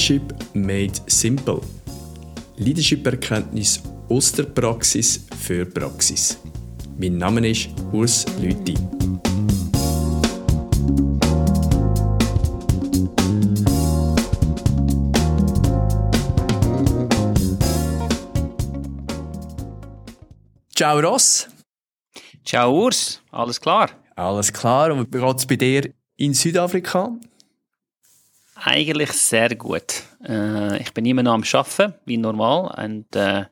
Leadership 0.00 0.32
made 0.54 0.98
simple. 1.08 1.60
Leadership-Erkenntnis 2.56 3.82
aus 4.08 4.32
der 4.32 4.44
Praxis 4.44 5.26
für 5.38 5.66
Praxis. 5.66 6.38
Mein 6.98 7.18
Name 7.18 7.46
ist 7.46 7.68
Urs 7.92 8.24
Lüthi. 8.40 8.72
Ciao 20.74 20.98
Ross. 21.00 21.46
Ciao 22.42 22.72
Urs, 22.72 23.20
alles 23.30 23.60
klar? 23.60 23.90
Alles 24.16 24.50
klar. 24.50 24.92
Und 24.92 25.14
wie 25.14 25.20
geht 25.20 25.36
es 25.36 25.44
bei 25.44 25.56
dir 25.56 25.92
in 26.16 26.32
Südafrika? 26.32 27.12
Eigentlich 28.62 29.12
sehr 29.12 29.54
gut. 29.56 30.02
Äh, 30.26 30.82
ich 30.82 30.92
bin 30.92 31.06
immer 31.06 31.22
noch 31.22 31.32
am 31.32 31.44
Arbeiten, 31.50 31.94
wie 32.04 32.18
normal. 32.18 32.84
Und 32.84 33.16
äh, 33.16 33.46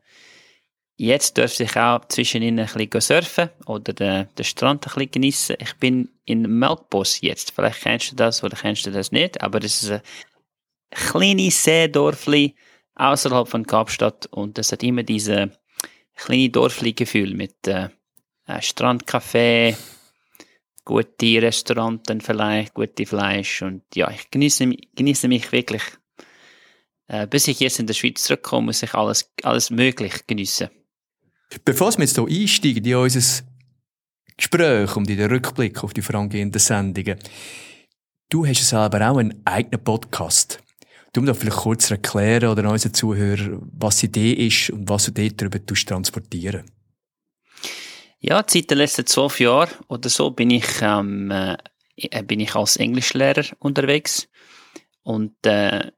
jetzt 0.97 1.39
dürfte 1.39 1.65
ich 1.65 1.77
auch 1.77 2.05
zwischen 2.09 2.43
ihnen 2.43 2.59
ein 2.59 2.67
bisschen 2.67 3.01
surfen 3.01 3.49
oder 3.65 3.95
den, 3.95 4.29
den 4.37 4.45
Strand 4.45 4.87
ein 4.87 4.93
bisschen 4.93 5.11
geniessen. 5.11 5.57
Ich 5.61 5.75
bin 5.77 6.11
in 6.27 6.43
Melkbos 6.43 7.23
jetzt. 7.23 7.53
Vielleicht 7.53 7.81
kennst 7.81 8.13
du 8.13 8.17
das 8.17 8.45
oder 8.45 8.57
kennst 8.57 8.85
du 8.85 8.91
das 8.91 9.11
nicht, 9.11 9.41
aber 9.41 9.61
das 9.61 9.83
ist 9.83 9.91
ein 9.93 10.03
kleines 10.91 11.65
Seedorfli 11.65 12.55
außerhalb 12.95 13.49
von 13.49 13.67
Kapstadt 13.67 14.27
und 14.27 14.59
es 14.59 14.73
hat 14.73 14.83
immer 14.83 15.05
diese 15.05 15.53
kleine 16.17 16.51
Dorfli-Gefühl 16.51 17.35
mit 17.35 17.67
äh, 17.67 17.89
Strandcafé, 18.47 19.75
gute 20.89 21.43
Restaurants 21.43 22.11
vielleicht, 22.21 22.73
gute 22.73 23.05
Fleisch 23.05 23.61
und 23.61 23.83
ja, 23.95 24.11
ich 24.11 24.31
genieße, 24.31 24.71
genieße 24.97 25.29
mich 25.29 25.53
wirklich. 25.53 25.83
Äh, 27.09 27.27
bis 27.27 27.47
ich 27.47 27.61
jetzt 27.61 27.79
in 27.79 27.87
der 27.87 27.95
Schweiz 27.95 28.23
zurückkomme, 28.23 28.67
muss 28.67 28.83
ich 28.83 28.95
alles, 28.95 29.31
alles 29.43 29.71
möglich 29.71 30.27
geniessen. 30.27 30.71
Bevor 31.65 31.93
wir 31.93 32.05
jetzt 32.05 32.17
hier 32.17 32.27
einsteigen 32.27 32.85
in 32.85 32.95
unser 32.97 33.45
Gespräch 34.37 34.97
und 34.97 35.11
in 35.11 35.19
den 35.19 35.31
Rückblick 35.31 35.85
auf 35.85 35.93
die 35.93 36.03
vorangehenden 36.03 36.59
Sendungen, 36.59 37.19
du 38.31 38.47
hast 38.47 38.67
selber 38.67 39.11
auch 39.11 39.19
einen 39.19 39.43
eigenen 39.45 39.85
Podcast. 39.85 40.63
Du 41.13 41.21
musst 41.21 41.41
vielleicht 41.41 41.57
kurz 41.59 41.91
erklären 41.91 42.49
oder 42.49 42.71
unseren 42.71 42.95
Zuhörern, 42.95 43.61
was 43.73 43.99
die 43.99 44.07
Idee 44.07 44.33
ist 44.33 44.71
und 44.71 44.89
was 44.89 45.05
du 45.05 45.13
dort 45.13 45.41
darüber 45.41 45.63
transportieren 45.65 46.65
ja, 48.21 48.45
seit 48.47 48.71
den 48.71 48.79
letzten 48.79 49.07
zwölf 49.07 49.39
Jahren 49.41 49.71
oder 49.89 50.09
so 50.09 50.31
bin 50.31 50.51
ich, 50.51 50.67
ähm, 50.83 51.31
äh, 51.31 52.23
bin 52.25 52.41
ich 52.41 52.55
als 52.55 52.77
Englischlehrer 52.77 53.45
unterwegs. 53.59 54.29
Und 55.03 55.35
äh, 55.47 55.91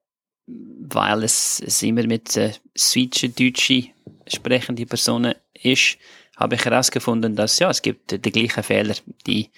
weil 0.47 1.25
es, 1.25 1.63
es 1.65 1.83
immer 1.83 2.07
mit 2.07 2.37
äh, 2.37 2.53
Switchen, 2.77 3.35
Deutsche 3.35 3.89
sprechende 4.27 4.87
Personen 4.87 5.35
ist, 5.55 5.99
habe 6.37 6.55
ich 6.55 6.65
herausgefunden, 6.65 7.37
dass 7.37 7.59
ja, 7.59 7.71
es 7.71 7.83
gibt 7.83 8.13
äh, 8.13 8.19
die 8.19 8.33
gleichen 8.33 8.63
Fehler, 8.63 8.95
die 9.27 9.51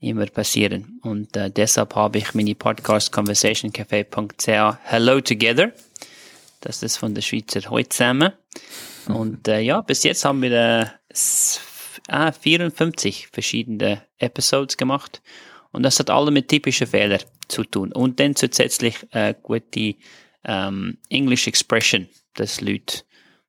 immer 0.00 0.26
passieren. 0.26 1.00
Und 1.02 1.36
äh, 1.36 1.50
deshalb 1.50 1.94
habe 1.94 2.18
ich 2.18 2.34
meine 2.34 2.54
Podcast 2.54 3.12
conversationcafe.ch 3.12 4.48
Hello 4.84 5.20
Together. 5.20 5.72
Das 6.60 6.82
ist 6.82 6.96
von 6.96 7.14
der 7.14 7.22
Schweizer 7.22 7.68
heute 7.70 7.88
zusammen. 7.88 8.32
Und 9.08 9.46
äh, 9.48 9.60
ja, 9.60 9.80
bis 9.80 10.02
jetzt 10.02 10.24
haben 10.24 10.42
wir 10.42 10.52
äh, 10.52 10.86
ah, 12.08 12.32
54 12.32 13.28
verschiedene 13.28 14.02
Episodes 14.18 14.76
gemacht. 14.76 15.22
Und 15.72 15.82
das 15.82 15.98
hat 15.98 16.10
alle 16.10 16.30
mit 16.30 16.48
typischen 16.48 16.86
Fehlern 16.86 17.20
zu 17.48 17.64
tun. 17.64 17.92
Und 17.92 18.18
dann 18.20 18.34
zusätzlich 18.34 18.96
äh, 19.10 19.34
gute 19.42 19.94
ähm, 20.44 20.98
English 21.10 21.46
Expression, 21.46 22.08
das 22.34 22.60
Leute 22.60 23.02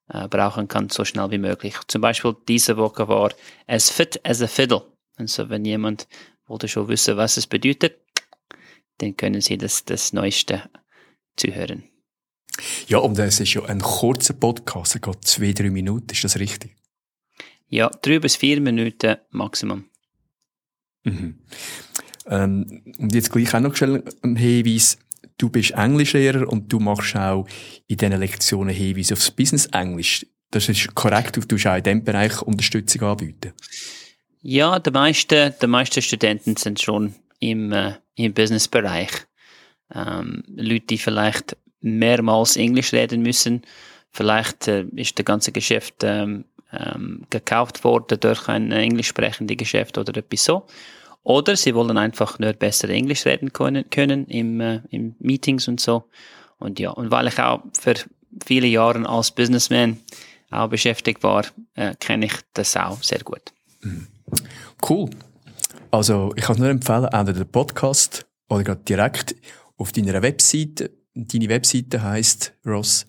äh, 0.10 0.28
brauchen 0.28 0.68
kann, 0.68 0.90
so 0.90 1.06
schnell 1.06 1.32
wie 1.32 1.38
möglich. 1.38 1.76
Zum 1.88 2.02
Beispiel 2.02 2.36
diese 2.48 2.78
Woche 2.78 3.08
war 3.08 3.32
as 3.68 3.90
fit 3.90 4.20
as 4.26 4.42
a 4.42 4.48
fiddle. 4.48 4.84
Und 5.18 5.30
so, 5.30 5.50
wenn 5.50 5.66
jemand 5.66 6.08
wollte 6.48 6.68
schon 6.68 6.88
wissen, 6.88 7.18
was 7.18 7.38
es 7.38 7.48
bedeutet, 7.48 8.00
dann 9.00 9.16
können 9.16 9.42
Sie 9.42 9.58
das, 9.58 9.86
das 9.86 10.14
Neueste 10.14 10.70
zuhören. 11.36 11.84
Ja, 12.88 13.00
und 13.00 13.20
es 13.20 13.40
ist 13.40 13.54
ja 13.54 13.64
ein 13.66 13.82
kurzer 13.82 14.34
Podcast, 14.34 14.96
er 14.96 15.02
geht 15.02 15.26
zwei, 15.26 15.52
drei 15.52 15.70
Minuten, 15.70 16.10
ist 16.12 16.24
das 16.24 16.40
richtig? 16.40 16.77
Ja, 17.70 17.90
drei 18.02 18.20
bis 18.20 18.36
vier 18.36 18.62
Minuten 18.62 19.18
Maximum. 19.32 19.86
Mhm. 21.04 21.40
Ähm, 22.28 22.84
und 22.98 23.14
jetzt 23.14 23.32
gleich 23.32 23.54
auch 23.54 23.60
noch 23.60 23.76
schnell 23.76 24.04
ein 24.22 24.36
Hinweis. 24.36 24.98
Du 25.38 25.50
bist 25.50 25.72
Englischlehrer 25.72 26.48
und 26.48 26.72
du 26.72 26.80
machst 26.80 27.16
auch 27.16 27.48
in 27.88 27.98
diesen 27.98 28.20
Lektionen 28.20 28.74
Hinweise 28.74 29.14
aufs 29.14 29.32
Business 29.32 29.68
Englisch. 29.68 30.26
Das 30.52 30.70
ist 30.70 30.96
korrekt, 30.96 31.36
du 31.36 31.42
tust 31.42 31.68
auch 31.68 31.76
in 31.76 31.84
diesem 31.84 32.04
Bereich 32.04 32.42
Unterstützung 32.42 33.02
anbieten. 33.04 33.54
Ja, 34.42 34.80
die 34.80 34.92
meisten, 34.92 35.54
die 35.62 35.68
meisten 35.68 36.02
Studenten 36.02 36.56
sind 36.56 36.82
schon 36.82 37.16
im, 37.40 37.72
äh, 37.72 37.96
im 38.16 38.34
Businessbereich. 38.34 39.12
Ähm, 39.94 40.44
Leute, 40.48 40.86
die 40.88 40.98
vielleicht 40.98 41.58
mehrmals 41.82 42.56
Englisch 42.56 42.94
reden 42.94 43.22
müssen. 43.22 43.62
Vielleicht 44.12 44.68
äh, 44.68 44.86
ist 44.96 45.20
das 45.20 45.26
ganze 45.26 45.52
Geschäft 45.52 45.96
ähm, 46.04 46.46
ähm, 46.72 47.24
gekauft 47.30 47.84
worden 47.84 48.20
durch 48.20 48.48
ein 48.48 48.72
englisch 48.72 49.08
sprechendes 49.08 49.58
Geschäft 49.58 49.98
oder 49.98 50.16
etwas 50.16 50.44
so. 50.44 50.66
Oder 51.24 51.56
sie 51.58 51.76
wollen 51.76 51.98
einfach 51.98 52.40
nur 52.40 52.54
besser 52.54 52.90
Englisch 52.90 53.26
reden 53.26 53.52
können, 53.52 53.90
können 53.90 54.28
im, 54.28 54.62
äh, 54.62 54.82
im 54.90 55.16
Meetings 55.20 55.68
und 55.68 55.80
so. 55.80 56.06
Und 56.58 56.80
ja, 56.80 56.92
und 56.92 57.12
weil 57.12 57.28
ich 57.28 57.40
auch 57.40 57.64
für 57.80 57.96
viele 58.46 58.68
Jahre 58.68 59.08
als 59.08 59.32
Businessman 59.32 59.98
auch 60.50 60.70
beschäftigt 60.70 61.24
war, 61.24 61.46
äh, 61.76 61.96
kenne 62.00 62.28
ich 62.28 62.34
das 62.54 62.78
auch 62.78 63.04
sehr 63.04 63.20
gut. 63.20 63.54
Mhm. 63.82 64.08
Cool. 64.88 65.10
Also 65.92 66.34
ich 66.36 66.44
kann 66.44 66.58
nur 66.58 66.70
empfehlen, 66.70 67.06
entweder 67.06 67.44
den 67.44 67.52
Podcast 67.52 68.26
oder 68.50 68.64
gerade 68.64 68.82
direkt 68.84 69.36
auf 69.78 69.92
deiner 69.92 70.22
Webseite. 70.22 70.92
Deine 71.14 71.50
Webseite 71.50 72.02
heißt 72.02 72.54
Ross 72.66 73.06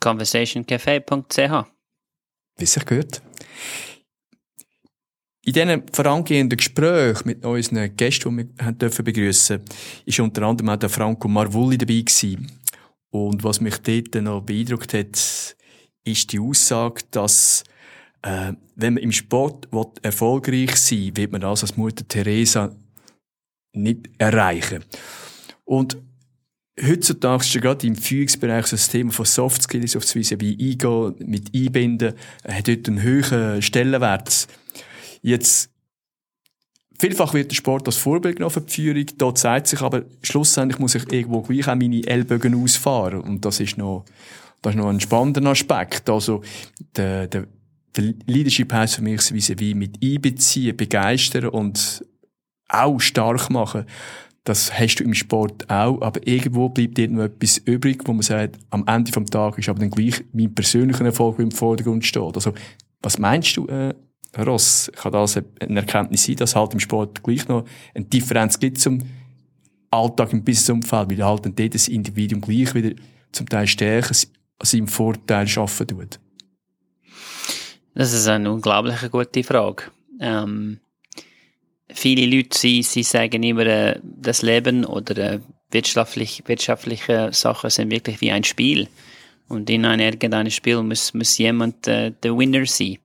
conversationcafe.ch 0.00 1.79
wie 2.60 2.64
es 2.64 2.72
sich 2.72 2.84
gehört. 2.84 3.22
In 5.42 5.54
diesen 5.54 5.82
vorangehenden 5.92 6.58
Gesprächen 6.58 7.26
mit 7.26 7.44
unseren 7.44 7.96
Gästen, 7.96 8.36
die 8.36 8.46
wir 8.58 8.72
dürfen 8.72 9.04
begrüßen, 9.04 9.60
ist 10.04 10.20
unter 10.20 10.42
anderem 10.42 10.68
auch 10.68 10.76
der 10.76 10.90
Franco 10.90 11.28
Marvulli 11.28 11.78
dabei 11.78 12.00
gewesen. 12.00 12.52
Und 13.10 13.42
was 13.42 13.60
mich 13.60 13.78
dort 13.78 14.14
noch 14.22 14.42
beeindruckt 14.42 14.94
hat, 14.94 15.56
ist 16.04 16.32
die 16.32 16.38
Aussage, 16.38 17.02
dass 17.10 17.64
äh, 18.22 18.52
wenn 18.76 18.94
man 18.94 19.02
im 19.02 19.12
Sport 19.12 19.66
erfolgreich 20.02 20.76
sein 20.76 20.98
will, 20.98 21.16
wird 21.16 21.32
man 21.32 21.40
das 21.40 21.62
als 21.62 21.76
Mutter 21.76 22.06
Teresa 22.06 22.76
nicht 23.72 24.10
erreichen. 24.18 24.84
Und 25.64 25.96
heutzutage 26.82 27.44
ist 27.44 27.54
ja 27.54 27.60
gerade 27.60 27.86
im 27.86 27.96
Führungsbereich 27.96 28.66
so 28.66 28.76
das 28.76 28.88
Thema 28.88 29.12
von 29.12 29.24
Soft 29.24 29.62
Skills 29.62 29.96
auf 29.96 30.04
Weise 30.14 30.40
wie 30.40 30.52
eingehen, 30.52 31.14
mit 31.18 31.54
einbinden, 31.54 32.14
äh, 32.44 32.52
hat 32.52 32.68
dort 32.68 32.88
einen 32.88 33.02
höheren 33.02 33.62
Stellenwert. 33.62 34.46
Jetzt, 35.22 35.70
vielfach 36.98 37.34
wird 37.34 37.50
der 37.50 37.56
Sport 37.56 37.86
als 37.86 37.96
Vorbild 37.96 38.36
genommen 38.36 38.52
für 38.52 38.60
die 38.60 38.72
Führung, 38.72 39.06
da 39.18 39.34
zeigt 39.34 39.66
sich 39.66 39.80
aber, 39.80 40.04
schlussendlich 40.22 40.78
muss 40.78 40.94
ich 40.94 41.10
irgendwo 41.12 41.42
gleich 41.42 41.68
auch 41.68 41.74
meine 41.74 42.06
Ellbogen 42.06 42.62
ausfahren. 42.62 43.20
Und 43.20 43.44
das 43.44 43.60
ist 43.60 43.78
noch, 43.78 44.04
das 44.62 44.74
ist 44.74 44.78
noch 44.78 44.88
ein 44.88 45.00
spannender 45.00 45.50
Aspekt. 45.50 46.08
Also, 46.08 46.42
der, 46.96 47.26
der, 47.26 47.46
der 47.96 48.14
Leadership 48.26 48.72
heisst 48.72 48.96
für 48.96 49.02
mich, 49.02 49.58
wie 49.58 49.74
mit 49.74 49.98
einbeziehen, 50.02 50.76
begeistern 50.76 51.48
und 51.48 52.04
auch 52.68 53.00
stark 53.00 53.50
machen 53.50 53.84
das 54.44 54.78
hast 54.78 54.96
du 54.96 55.04
im 55.04 55.14
Sport 55.14 55.68
auch, 55.68 56.00
aber 56.00 56.26
irgendwo 56.26 56.68
bleibt 56.68 56.96
dir 56.96 57.08
noch 57.08 57.24
etwas 57.24 57.58
übrig, 57.58 58.02
wo 58.06 58.12
man 58.12 58.22
sagt, 58.22 58.58
am 58.70 58.86
Ende 58.86 59.12
vom 59.12 59.26
Tag 59.26 59.58
ist 59.58 59.68
aber 59.68 59.80
dann 59.80 59.90
gleich 59.90 60.24
mein 60.32 60.54
persönlicher 60.54 61.04
Erfolg, 61.04 61.38
im 61.38 61.50
Vordergrund 61.50 62.04
steht. 62.04 62.34
Also, 62.34 62.54
was 63.02 63.18
meinst 63.18 63.56
du, 63.56 63.66
äh, 63.66 63.94
Ross? 64.38 64.90
Kann 64.94 65.12
das 65.12 65.36
eine 65.36 65.80
Erkenntnis 65.80 66.24
sein, 66.24 66.36
dass 66.36 66.56
halt 66.56 66.72
im 66.72 66.80
Sport 66.80 67.22
gleich 67.22 67.48
noch 67.48 67.64
eine 67.94 68.04
Differenz 68.06 68.58
gibt 68.58 68.78
zum 68.78 68.98
Alltag 69.90 70.32
im 70.32 70.44
Businessumfeld, 70.44 71.10
weil 71.10 71.24
halt 71.24 71.44
dann 71.44 71.54
dort 71.54 71.74
das 71.74 71.88
Individuum 71.88 72.40
gleich 72.40 72.74
wieder 72.74 72.94
zum 73.32 73.48
Teil 73.48 73.66
stärker 73.66 74.14
seinem 74.62 74.88
Vorteil 74.88 75.48
schaffen 75.48 75.86
tut? 75.86 76.20
Das 77.94 78.12
ist 78.12 78.28
eine 78.28 78.52
unglaublich 78.52 79.10
gute 79.10 79.42
Frage. 79.42 79.84
Ähm 80.20 80.80
viele 81.94 82.26
Leute, 82.26 82.56
sie, 82.56 82.82
sie 82.82 83.02
sagen 83.02 83.42
immer, 83.42 83.66
äh, 83.66 84.00
das 84.02 84.42
Leben 84.42 84.84
oder 84.84 85.16
äh, 85.16 85.40
wirtschaftlich, 85.70 86.42
wirtschaftliche 86.46 87.32
Sachen 87.32 87.70
sind 87.70 87.90
wirklich 87.90 88.20
wie 88.20 88.32
ein 88.32 88.44
Spiel. 88.44 88.88
Und 89.48 89.68
in 89.68 89.84
einem 89.84 90.06
irgendeinem 90.06 90.50
Spiel 90.50 90.82
muss, 90.82 91.12
muss 91.14 91.38
jemand 91.38 91.86
äh, 91.88 92.12
der 92.22 92.36
Winner 92.36 92.66
sein. 92.66 92.98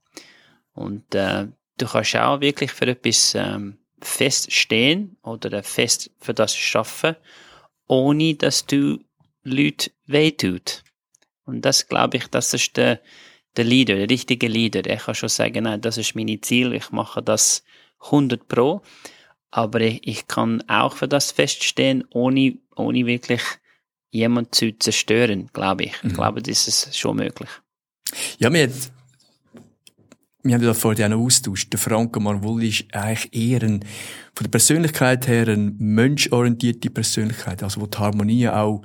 Und 0.74 1.16
äh, 1.16 1.48
du 1.78 1.86
kannst 1.88 2.16
auch 2.18 2.42
wirklich 2.42 2.72
für 2.72 2.88
etwas 2.88 3.34
ähm, 3.36 3.78
feststehen 4.02 5.18
oder 5.24 5.64
fest 5.64 6.12
für 6.20 6.34
das 6.34 6.56
schaffen, 6.56 7.16
ohne 7.88 8.36
dass 8.36 8.66
du 8.66 9.00
Leute 9.44 9.92
wehtut. 10.06 10.84
Und 11.46 11.64
das 11.64 11.88
glaube 11.88 12.18
ich, 12.18 12.28
das 12.28 12.54
ist 12.54 12.78
der, 12.78 13.00
der 13.56 13.66
Leader, 13.66 13.96
der 13.96 14.10
richtige 14.10 14.48
Leader. 14.48 14.86
Er 14.86 14.98
kann 14.98 15.16
schon 15.16 15.30
sagen, 15.30 15.64
nein, 15.64 15.82
das 15.82 15.98
ist 15.98 16.16
mein 16.16 16.42
Ziel, 16.42 16.74
ich 16.74 16.92
mache 16.92 17.22
das 17.22 17.64
100 18.06 18.48
pro. 18.48 18.81
Aber 19.52 19.81
ich, 19.81 20.06
ich 20.06 20.28
kann 20.28 20.62
auch 20.68 20.94
für 20.94 21.07
das 21.07 21.31
feststehen, 21.31 22.04
ohne, 22.12 22.57
ohne 22.75 23.06
wirklich 23.06 23.42
jemand 24.12 24.56
zu 24.56 24.78
zerstören, 24.78 25.50
glaube 25.54 25.84
ich. 25.84 25.94
Ich 26.04 26.12
mhm. 26.12 26.13
glaube, 26.13 26.42
das 26.42 26.68
ist 26.68 26.98
schon 26.98 27.18
möglich. 27.18 27.50
Ja, 28.40 28.52
wir, 28.52 28.69
wir 30.44 30.56
haben 30.56 30.63
ja 30.63 30.74
vorhin 30.74 31.06
auch 31.06 31.18
noch 31.18 31.25
austauscht. 31.25 31.72
Der 31.74 31.80
Franco 31.80 32.19
Marvulli 32.19 32.69
ist 32.69 32.86
eigentlich 32.94 33.34
eher 33.34 33.63
ein, 33.63 33.84
von 34.36 34.44
der 34.44 34.51
Persönlichkeit 34.51 35.28
her 35.28 35.48
eine 35.48 35.74
menschorientierte 35.78 36.90
Persönlichkeit, 36.90 37.63
also 37.63 37.81
wo 37.81 37.88
die 37.88 37.98
Harmonie 37.98 38.48
auch 38.48 38.84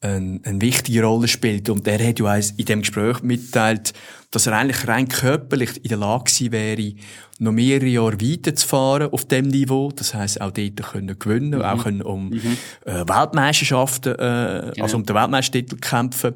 eine, 0.00 0.40
eine 0.42 0.60
wichtige 0.60 1.04
Rolle 1.04 1.28
spielt. 1.28 1.68
Und 1.70 1.86
er 1.86 2.06
hat 2.06 2.18
ja 2.18 2.34
in 2.34 2.64
dem 2.64 2.80
Gespräch 2.80 3.22
mitteilt, 3.22 3.92
dass 4.30 4.46
er 4.46 4.54
eigentlich 4.54 4.86
rein 4.86 5.08
körperlich 5.08 5.82
in 5.82 5.88
der 5.88 5.98
Lage 5.98 6.24
gewesen 6.24 6.52
wäre, 6.52 6.92
noch 7.38 7.52
mehrere 7.52 7.86
Jahre 7.86 8.20
weiterzufahren 8.20 9.10
auf 9.10 9.24
dem 9.24 9.48
Niveau. 9.48 9.90
Das 9.90 10.14
heisst, 10.14 10.40
auch 10.40 10.50
dort 10.50 10.82
können 10.82 11.18
gewinnen, 11.18 11.58
mhm. 11.58 11.62
auch 11.62 11.84
können 11.84 12.02
um 12.02 12.30
mhm. 12.30 12.56
äh, 12.84 13.06
Weltmeisterschaften, 13.08 14.14
äh, 14.14 14.70
genau. 14.74 14.82
also 14.82 14.96
um 14.96 15.06
den 15.06 15.16
Weltmeistertitel 15.16 15.76
kämpfen. 15.76 16.34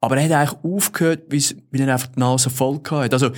Aber 0.00 0.16
er 0.16 0.24
hat 0.24 0.32
eigentlich 0.32 0.64
aufgehört, 0.64 1.24
weil 1.30 1.80
er 1.80 1.92
einfach 1.92 2.08
die 2.08 2.20
Nase 2.20 2.50
voll 2.50 2.80
hatte. 2.90 3.12
Also, 3.12 3.30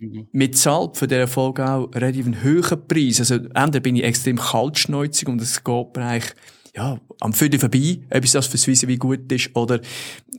Mhm. 0.00 0.28
Mit 0.30 0.56
Salb 0.56 0.96
für 0.96 1.08
diesen 1.08 1.22
Erfolg 1.22 1.58
auch 1.58 1.90
relativ 1.92 2.26
einen 2.26 2.42
höheren 2.42 2.86
Preis. 2.86 3.18
Also, 3.18 3.34
entweder 3.34 3.80
bin 3.80 3.96
ich 3.96 4.04
extrem 4.04 4.36
kaltschneuzig 4.36 5.28
und 5.28 5.42
es 5.42 5.64
geht 5.64 5.96
mir 5.96 6.04
eigentlich 6.04 6.34
ja, 6.78 7.00
am 7.20 7.32
Viertel 7.32 7.58
vorbei, 7.58 7.98
ob 8.08 8.24
es 8.24 8.32
das 8.32 8.46
für 8.46 8.56
Swiss 8.56 8.86
wie 8.86 8.96
gut 8.96 9.30
ist, 9.32 9.54
oder, 9.54 9.80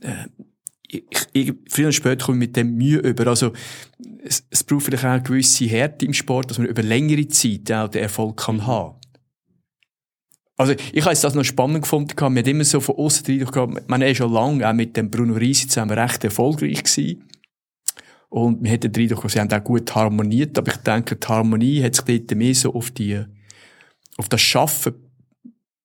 äh, 0.00 0.26
ich, 0.88 1.04
ich, 1.34 1.52
früher 1.68 1.86
oder 1.86 1.92
später 1.92 2.24
komme 2.24 2.38
ich 2.38 2.48
mit 2.48 2.56
dem 2.56 2.76
Mühe 2.76 2.98
über. 2.98 3.26
Also, 3.26 3.52
es, 4.24 4.44
es 4.50 4.64
braucht 4.64 4.86
vielleicht 4.86 5.04
auch 5.04 5.10
eine 5.10 5.22
gewisse 5.22 5.66
Härte 5.66 6.06
im 6.06 6.14
Sport, 6.14 6.50
dass 6.50 6.58
man 6.58 6.66
über 6.66 6.82
längere 6.82 7.28
Zeit 7.28 7.70
auch 7.70 7.88
den 7.88 8.02
Erfolg 8.02 8.38
kann 8.38 8.56
mhm. 8.56 8.66
haben. 8.66 8.96
Also, 10.56 10.72
ich 10.72 11.04
habe 11.04 11.14
das 11.14 11.34
noch 11.34 11.44
spannend 11.44 11.82
gefunden. 11.82 12.14
Man 12.18 12.38
hat 12.38 12.48
immer 12.48 12.64
so 12.64 12.80
von 12.80 12.96
außen 12.96 13.38
gehabt, 13.38 13.88
man 13.88 14.02
ist 14.02 14.16
schon 14.16 14.32
lange 14.32 14.68
auch 14.68 14.74
mit 14.74 14.96
dem 14.96 15.10
Bruno 15.10 15.34
Risi 15.34 15.68
zusammen 15.68 15.96
recht 15.96 16.24
erfolgreich 16.24 16.82
gewesen. 16.82 17.28
Und 18.30 18.62
man 18.62 18.72
hat 18.72 18.84
den 18.84 18.94
Eindruck, 18.94 19.30
sie 19.30 19.40
haben 19.40 19.52
auch 19.52 19.64
gut 19.64 19.94
harmoniert. 19.94 20.58
Aber 20.58 20.72
ich 20.72 20.78
denke, 20.78 21.16
die 21.16 21.26
Harmonie 21.26 21.82
hat 21.82 21.96
sich 21.96 22.04
dort 22.04 22.36
mehr 22.36 22.54
so 22.54 22.74
auf 22.74 22.90
die, 22.90 23.22
auf 24.16 24.28
das 24.28 24.40
Schaffen 24.40 24.94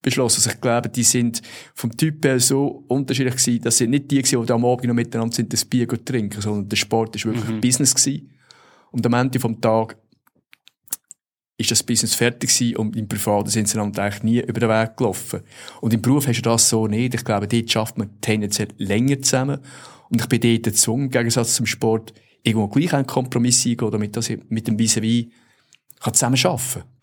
beschlossen. 0.06 0.38
Also 0.38 0.52
ich 0.52 0.62
glaube, 0.62 0.88
die 0.88 1.04
sind 1.04 1.42
vom 1.74 1.96
Typ 1.98 2.24
her 2.24 2.40
so 2.40 2.86
unterschiedlich 2.88 3.36
gewesen, 3.36 3.62
dass 3.62 3.78
sie 3.78 3.88
nicht 3.88 4.10
die 4.12 4.22
gewesen, 4.22 4.46
die 4.46 4.54
am 4.54 4.64
Abend 4.64 4.86
noch 4.86 4.94
miteinander 4.94 5.36
sind, 5.36 5.52
das 5.52 5.66
Bier 5.66 5.88
trinken, 5.88 6.40
sondern 6.40 6.70
der 6.70 6.78
Sport 6.78 7.16
ist 7.16 7.26
wirklich 7.26 7.48
mhm. 7.48 7.60
Business 7.60 7.94
gewesen. 7.94 8.30
Und 8.92 9.06
am 9.06 9.14
Ende 9.14 9.40
vom 9.40 9.60
Tag 9.60 9.98
ist 11.58 11.72
das 11.72 11.84
Business 11.84 12.14
fertig 12.14 12.50
gewesen 12.50 12.76
und 12.78 12.96
im 12.96 13.08
Privaten 13.08 13.50
sind 13.50 13.68
sie 13.68 13.80
eigentlich 13.80 14.24
nie 14.24 14.40
über 14.40 14.60
den 14.60 14.70
Weg 14.70 14.96
gelaufen. 14.98 15.42
Und 15.82 15.94
im 15.94 16.02
Beruf 16.02 16.28
hast 16.28 16.38
du 16.38 16.42
das 16.44 16.70
so 16.70 16.88
nicht. 16.88 17.14
Ich 17.16 17.26
glaube, 17.26 17.48
dort 17.48 17.72
schafft 17.72 17.98
man 17.98 18.10
tendenziell 18.22 18.70
länger 18.78 19.22
zusammen. 19.22 19.60
Und 20.10 20.22
ich 20.22 20.28
bin 20.28 20.40
dort 20.40 20.64
gezwungen, 20.64 21.06
im 21.06 21.12
Gegensatz 21.12 21.56
zum 21.56 21.66
Sport, 21.66 22.14
irgendwo 22.44 22.68
gleich 22.68 22.94
einen 22.94 23.08
Kompromiss 23.08 23.66
eingehen, 23.66 23.90
damit 23.90 24.16
ich 24.18 24.40
mit 24.50 24.68
dem 24.68 24.78
Vis-à-vis 24.78 25.30
zusammen 26.12 26.38
arbeiten 26.44 26.64
kann. 26.74 26.95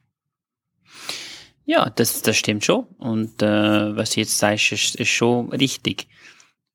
Ja, 1.65 1.91
das, 1.91 2.23
das 2.23 2.37
stimmt 2.37 2.65
schon. 2.65 2.85
Und 2.99 3.43
äh, 3.43 3.97
was 3.97 4.11
du 4.11 4.21
jetzt 4.21 4.39
sagst, 4.39 4.73
ist, 4.73 4.97
ist 4.97 5.09
schon 5.09 5.51
richtig. 5.51 6.09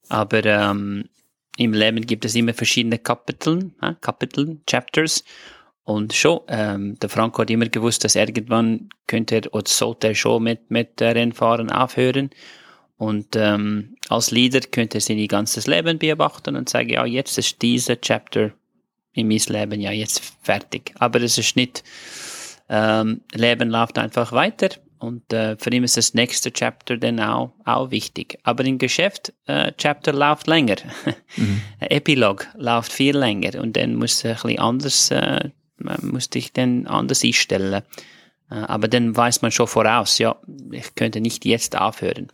Aber 0.09 0.43
ähm, 0.45 1.09
im 1.57 1.73
Leben 1.73 2.05
gibt 2.05 2.23
es 2.23 2.35
immer 2.35 2.53
verschiedene 2.53 2.99
Kapitel, 2.99 3.71
äh, 3.81 3.93
Kapitel, 3.99 4.61
Chapters. 4.65 5.23
Und 5.83 6.13
schon, 6.13 6.41
ähm, 6.49 6.99
der 6.99 7.09
Franco 7.09 7.41
hat 7.41 7.49
immer 7.49 7.67
gewusst, 7.67 8.03
dass 8.03 8.15
irgendwann 8.15 8.89
könnte 9.07 9.35
er 9.35 9.53
oder 9.53 9.67
sollte 9.67 10.09
er 10.09 10.15
schon 10.15 10.43
mit, 10.43 10.69
mit 10.69 11.01
Rennfahren 11.01 11.71
aufhören. 11.71 12.29
Und 12.97 13.35
ähm, 13.35 13.95
als 14.09 14.31
Leader 14.31 14.61
könnte 14.61 14.97
er 14.97 15.01
sein 15.01 15.25
ganzes 15.27 15.67
Leben 15.67 15.99
beobachten 15.99 16.55
und 16.55 16.67
sagen, 16.67 16.89
ja, 16.89 17.05
jetzt 17.05 17.37
ist 17.37 17.61
dieser 17.61 17.99
Chapter 18.01 18.51
in 19.13 19.27
meinem 19.27 19.41
Leben 19.47 19.81
ja 19.81 19.91
jetzt 19.91 20.21
fertig. 20.41 20.93
Aber 20.99 21.21
es 21.21 21.37
ist 21.37 21.55
nicht 21.55 21.83
ähm, 22.69 23.21
Leben 23.33 23.69
läuft 23.69 23.97
einfach 23.97 24.31
weiter 24.31 24.69
und 24.99 25.31
äh, 25.31 25.55
für 25.57 25.71
ihn 25.71 25.83
ist 25.83 25.97
das 25.97 26.13
nächste 26.13 26.51
Chapter 26.51 26.97
dann 26.97 27.19
auch, 27.19 27.53
auch 27.65 27.91
wichtig. 27.91 28.39
Aber 28.43 28.65
im 28.65 28.77
Geschäft, 28.77 29.33
äh, 29.45 29.71
Chapter 29.77 30.13
läuft 30.13 30.47
länger. 30.47 30.77
Mhm. 31.35 31.61
Epilog 31.79 32.47
läuft 32.55 32.91
viel 32.91 33.15
länger 33.15 33.61
und 33.61 33.77
dann 33.77 33.93
muss 33.93 34.25
ein 34.25 34.33
bisschen 34.33 34.57
anders, 34.57 35.11
äh, 35.11 35.49
man 35.77 35.97
muss 36.01 36.29
dich 36.29 36.51
dann 36.51 36.87
anders 36.87 37.23
einstellen. 37.23 37.83
Äh, 38.49 38.55
aber 38.55 38.87
dann 38.87 39.15
weiß 39.15 39.43
man 39.43 39.51
schon 39.51 39.67
voraus, 39.67 40.17
ja, 40.17 40.35
ich 40.71 40.95
könnte 40.95 41.21
nicht 41.21 41.45
jetzt 41.45 41.77
aufhören. 41.77 42.29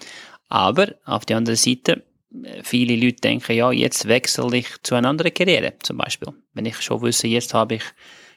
Aber 0.47 0.95
auf 1.03 1.25
der 1.25 1.38
anderen 1.38 1.57
Seite, 1.57 2.03
viele 2.63 2.95
Leute 2.95 3.21
denken, 3.21 3.53
ja, 3.53 3.71
jetzt 3.71 4.07
wechsle 4.07 4.56
ich 4.56 4.68
zu 4.83 4.95
einer 4.95 5.09
anderen 5.09 5.33
Karriere, 5.33 5.74
zum 5.81 5.97
Beispiel. 5.97 6.30
Wenn 6.53 6.65
ich 6.65 6.80
schon 6.81 7.01
wüsste, 7.01 7.27
jetzt 7.27 7.53
habe 7.53 7.75
ich 7.75 7.83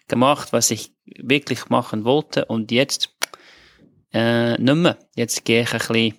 gemacht, 0.08 0.53
was 0.53 0.70
ich 0.70 0.93
wirklich 1.05 1.69
machen 1.69 2.05
wollte 2.05 2.44
und 2.47 2.70
jetzt 2.70 3.14
äh, 4.12 4.56
nicht 4.58 4.76
mehr. 4.76 4.99
Jetzt 5.14 5.44
gehe 5.44 5.62
ich 5.62 5.73
ein 5.73 5.79
bisschen, 5.79 6.14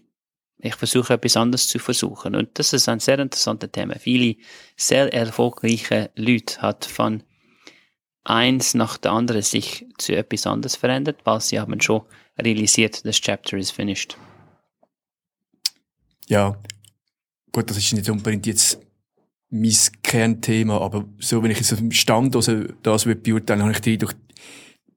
ich 0.59 0.75
versuche 0.75 1.13
etwas 1.13 1.37
anderes 1.37 1.67
zu 1.67 1.79
versuchen. 1.79 2.35
Und 2.35 2.57
das 2.59 2.73
ist 2.73 2.89
ein 2.89 2.99
sehr 2.99 3.19
interessantes 3.19 3.71
Thema. 3.71 3.97
Viele 3.99 4.35
sehr 4.75 5.13
erfolgreiche 5.13 6.11
Leute 6.15 6.61
hat 6.61 6.85
von 6.85 7.23
eins 8.23 8.73
nach 8.73 8.97
der 8.97 9.11
anderen 9.11 9.41
sich 9.41 9.85
zu 9.97 10.15
etwas 10.15 10.45
anderes 10.45 10.75
verändert, 10.75 11.21
weil 11.23 11.39
sie 11.41 11.59
haben 11.59 11.79
schon 11.79 12.01
realisiert, 12.37 13.05
das 13.05 13.21
Chapter 13.21 13.57
is 13.57 13.71
finished. 13.71 14.17
Ja, 16.27 16.61
gut, 17.53 17.69
das 17.69 17.77
ist 17.77 17.93
nicht 17.93 18.09
unbedingt 18.09 18.45
jetzt 18.45 18.79
mein 19.49 19.75
Kernthema, 20.03 20.79
aber 20.79 21.05
so, 21.19 21.41
wenn 21.41 21.51
ich 21.51 21.57
jetzt 21.57 21.73
auf 21.73 21.79
dem 21.79 21.91
Stand 21.91 22.35
also 22.35 22.63
das 22.83 23.05
beurteilen 23.05 23.61
habe 23.61 23.71
ich 23.71 23.81
die 23.81 23.97
durch 23.97 24.13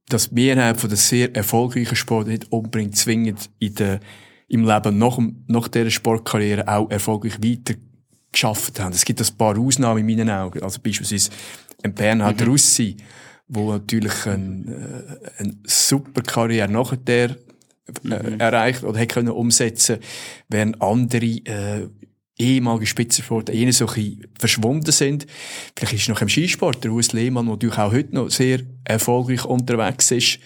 dass 0.08 0.32
Mehrheit 0.32 0.80
von 0.80 0.90
den 0.90 0.96
sehr 0.96 1.34
erfolgreichen 1.34 1.96
Sportlern 1.96 2.32
nicht 2.32 2.52
unbedingt 2.52 2.96
zwingend 2.96 3.48
in 3.58 3.74
der, 3.76 4.00
im 4.48 4.66
Leben 4.66 4.98
nach, 4.98 5.18
nach 5.46 5.68
dieser 5.68 5.90
Sportkarriere 5.90 6.66
auch 6.66 6.90
erfolgreich 6.90 7.38
weiter 7.42 7.74
geschafft 8.32 8.80
haben. 8.80 8.92
Es 8.92 9.04
gibt 9.04 9.20
ein 9.20 9.36
paar 9.36 9.58
Ausnahmen 9.58 10.00
in 10.00 10.06
meinen 10.06 10.30
Augen. 10.30 10.62
Also 10.62 10.80
beispielsweise 10.82 11.30
ein 11.82 11.94
Bernhard 11.94 12.40
mhm. 12.40 12.48
Russi, 12.48 12.96
wo 13.48 13.72
natürlich 13.72 14.26
eine, 14.26 15.18
äh, 15.38 15.40
eine 15.40 15.56
super 15.64 16.22
Karriere 16.22 16.70
nachher 16.70 16.96
der 16.96 17.30
äh, 17.30 18.30
mhm. 18.30 18.40
erreicht 18.40 18.84
oder 18.84 18.98
hätte 18.98 19.14
können 19.14 19.30
umsetzen, 19.30 19.98
während 20.48 20.80
andere 20.80 21.26
äh, 21.26 21.88
ehemalige 22.40 22.86
Spitzensportler 22.86 23.54
eher 23.54 23.72
so 23.72 23.86
ein 23.86 24.26
verschwunden 24.38 24.92
sind. 24.92 25.26
Vielleicht 25.76 25.94
ist 25.94 26.02
es 26.02 26.08
noch 26.08 26.22
im 26.22 26.28
Skisport, 26.28 26.82
der 26.82 26.92
Urs 26.92 27.12
Lehmann, 27.12 27.46
der 27.46 27.54
natürlich 27.54 27.78
auch 27.78 27.92
heute 27.92 28.14
noch 28.14 28.30
sehr 28.30 28.60
erfolgreich 28.84 29.44
unterwegs 29.44 30.10
ist. 30.10 30.38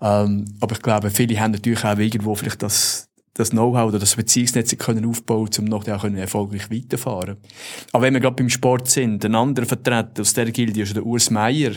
Ähm, 0.00 0.44
aber 0.60 0.76
ich 0.76 0.82
glaube, 0.82 1.10
viele 1.10 1.38
haben 1.40 1.52
natürlich 1.52 1.84
auch 1.84 1.98
irgendwo 1.98 2.34
vielleicht 2.34 2.62
das, 2.62 3.08
das 3.34 3.50
Know-how 3.50 3.88
oder 3.88 3.98
das 3.98 4.16
Beziehungsnetz 4.16 4.76
können 4.78 5.04
aufbauen, 5.06 5.50
um 5.58 5.64
noch 5.64 5.88
auch 5.88 6.04
erfolgreich 6.04 6.70
weiterfahren. 6.70 7.38
Aber 7.92 8.04
wenn 8.04 8.14
wir 8.14 8.20
gerade 8.20 8.36
beim 8.36 8.50
Sport 8.50 8.88
sind, 8.88 9.24
ein 9.24 9.34
anderer 9.34 9.66
Vertreter 9.66 10.20
aus 10.20 10.34
der 10.34 10.50
Gilde 10.50 10.82
ist 10.82 10.94
der 10.94 11.04
Urs 11.04 11.30
Meier. 11.30 11.72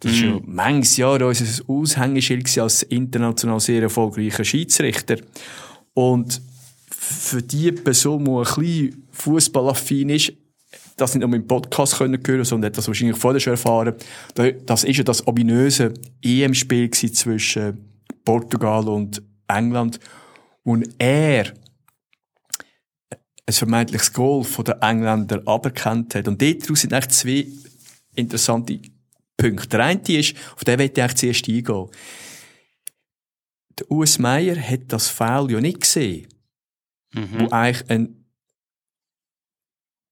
Das 0.00 0.12
ist 0.12 0.22
ja 0.22 0.30
mhm. 0.30 0.42
manches 0.46 0.96
Jahr 0.96 1.20
unser 1.20 1.62
Aushängeschild 1.68 2.58
als 2.58 2.82
international 2.84 3.60
sehr 3.60 3.82
erfolgreicher 3.82 4.44
Schiedsrichter. 4.44 5.16
Und 5.92 6.40
für 7.10 7.42
die 7.42 7.72
Person, 7.72 8.24
die 8.24 8.30
ein 8.30 8.42
bisschen 8.42 9.08
fußballaffin 9.10 10.10
ist, 10.10 10.32
das 10.96 11.14
nicht 11.14 11.26
nur 11.26 11.34
im 11.34 11.46
Podcast 11.46 11.96
können 11.96 12.20
hören, 12.24 12.44
sondern 12.44 12.70
hat 12.70 12.78
das 12.78 12.86
wahrscheinlich 12.86 13.16
vorher 13.16 13.40
schon 13.40 13.52
erfahren. 13.52 13.94
Das 14.66 14.84
ist 14.84 14.96
ja 14.96 15.04
das 15.04 15.26
ominöse 15.26 15.92
EM-Spiel 16.22 16.90
zwischen 16.90 17.78
Portugal 18.24 18.86
und 18.88 19.22
England, 19.48 19.98
wo 20.62 20.78
er 20.98 21.52
ein 23.46 23.52
vermeintliches 23.52 24.12
Goal 24.12 24.44
von 24.44 24.64
den 24.64 24.80
Engländern 24.80 25.46
aberkannt 25.46 26.14
hat. 26.14 26.28
Und 26.28 26.40
daraus 26.40 26.80
sind 26.80 26.92
eigentlich 26.92 27.08
zwei 27.08 27.46
interessante 28.14 28.80
Punkte. 29.36 29.68
Der 29.68 29.84
eine 29.84 30.00
ist, 30.06 30.36
auf 30.54 30.62
den 30.64 30.78
möchte 30.78 31.00
ich 31.00 31.04
eigentlich 31.04 31.16
zuerst 31.16 31.48
eingehen. 31.48 31.88
Der 33.78 33.90
US 33.90 34.18
Meyer 34.18 34.56
hat 34.56 34.80
das 34.88 35.08
Foul 35.08 35.50
ja 35.50 35.60
nicht 35.60 35.80
gesehen 35.80 36.28
mhm. 37.12 37.40
wo 37.40 37.48
eigentlich 37.50 37.90
ein, 37.90 38.24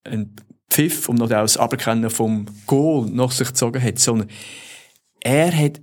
ein 0.05 0.37
Pfiff 0.71 1.09
und 1.09 1.19
noch 1.19 1.29
das 1.29 1.57
Aberkennen 1.57 2.11
vom 2.11 2.47
Goal 2.67 3.09
nach 3.11 3.33
sich 3.33 3.49
gezogen 3.49 3.83
hat, 3.83 3.99
sondern 3.99 4.29
er 5.21 5.57
hat 5.57 5.81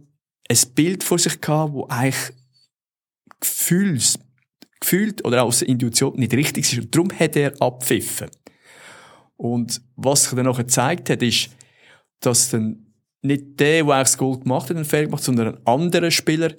ein 0.50 0.74
Bild 0.76 1.04
vor 1.04 1.20
sich 1.20 1.42
gehabt, 1.42 1.74
wo 1.74 1.86
eigentlich 1.88 2.34
Gefühls, 3.40 4.18
gefühlt 4.80 5.24
oder 5.26 5.44
aus 5.44 5.60
der 5.60 5.68
Intuition 5.68 6.16
nicht 6.16 6.34
richtig 6.34 6.72
ist. 6.72 6.80
Und 6.80 6.96
darum 6.96 7.12
hat 7.20 7.36
er 7.36 7.60
abpfiffen. 7.62 8.30
Und 9.36 9.82
was 9.96 10.24
sich 10.24 10.34
dann 10.34 10.46
nachher 10.46 10.64
gezeigt 10.64 11.10
hat, 11.10 11.22
ist, 11.22 11.50
dass 12.22 12.50
dann 12.50 12.94
nicht 13.22 13.60
der, 13.60 13.84
der 13.84 14.00
das 14.00 14.18
Goal 14.18 14.40
gemacht 14.40 14.70
hat, 14.70 14.78
einen 14.78 14.86
Fehler 14.86 15.06
gemacht, 15.06 15.24
sondern 15.24 15.56
ein 15.56 15.68
anderer 15.68 16.12
Spieler 16.12 16.54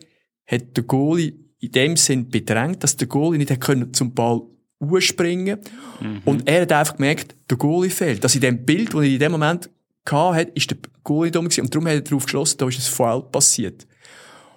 hat 0.46 0.76
den 0.76 0.86
Goalie 0.86 1.45
in 1.60 1.72
dem 1.72 1.96
Sinn 1.96 2.28
bedrängt, 2.28 2.82
dass 2.82 2.96
der 2.96 3.08
Goalie 3.08 3.38
nicht 3.38 3.60
können 3.60 3.92
zum 3.94 4.14
Ball 4.14 4.42
urspringen 4.78 5.58
mhm. 6.00 6.22
Und 6.24 6.48
er 6.48 6.62
hat 6.62 6.72
einfach 6.72 6.96
gemerkt, 6.96 7.34
der 7.48 7.56
Goalie 7.56 7.90
fehlt. 7.90 8.22
Dass 8.22 8.34
in 8.34 8.42
dem 8.42 8.64
Bild, 8.64 8.92
das 8.92 9.00
er 9.00 9.04
in 9.04 9.18
dem 9.18 9.32
Moment 9.32 9.70
hatte, 10.08 10.52
ist 10.54 10.70
der 10.70 10.78
Goalie 11.02 11.30
dumm 11.30 11.46
gewesen. 11.46 11.62
Und 11.62 11.74
darum 11.74 11.86
hat 11.86 11.94
er 11.94 12.00
darauf 12.02 12.24
geschlossen, 12.24 12.58
da 12.58 12.68
ist 12.68 12.78
ein 12.78 12.94
Foul 12.94 13.22
passiert. 13.22 13.86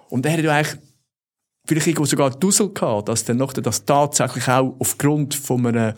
Und 0.08 0.26
er 0.26 0.32
hat 0.32 0.44
eigentlich 0.44 0.78
vielleicht 1.66 1.86
irgendwo 1.86 2.04
sogar 2.04 2.30
Dussel 2.30 2.72
gehabt, 2.72 3.08
dass 3.08 3.24
dann 3.24 3.38
noch 3.38 3.52
das 3.52 3.84
tatsächlich 3.84 4.48
auch 4.48 4.76
aufgrund 4.78 5.34
von 5.34 5.66
einem 5.66 5.94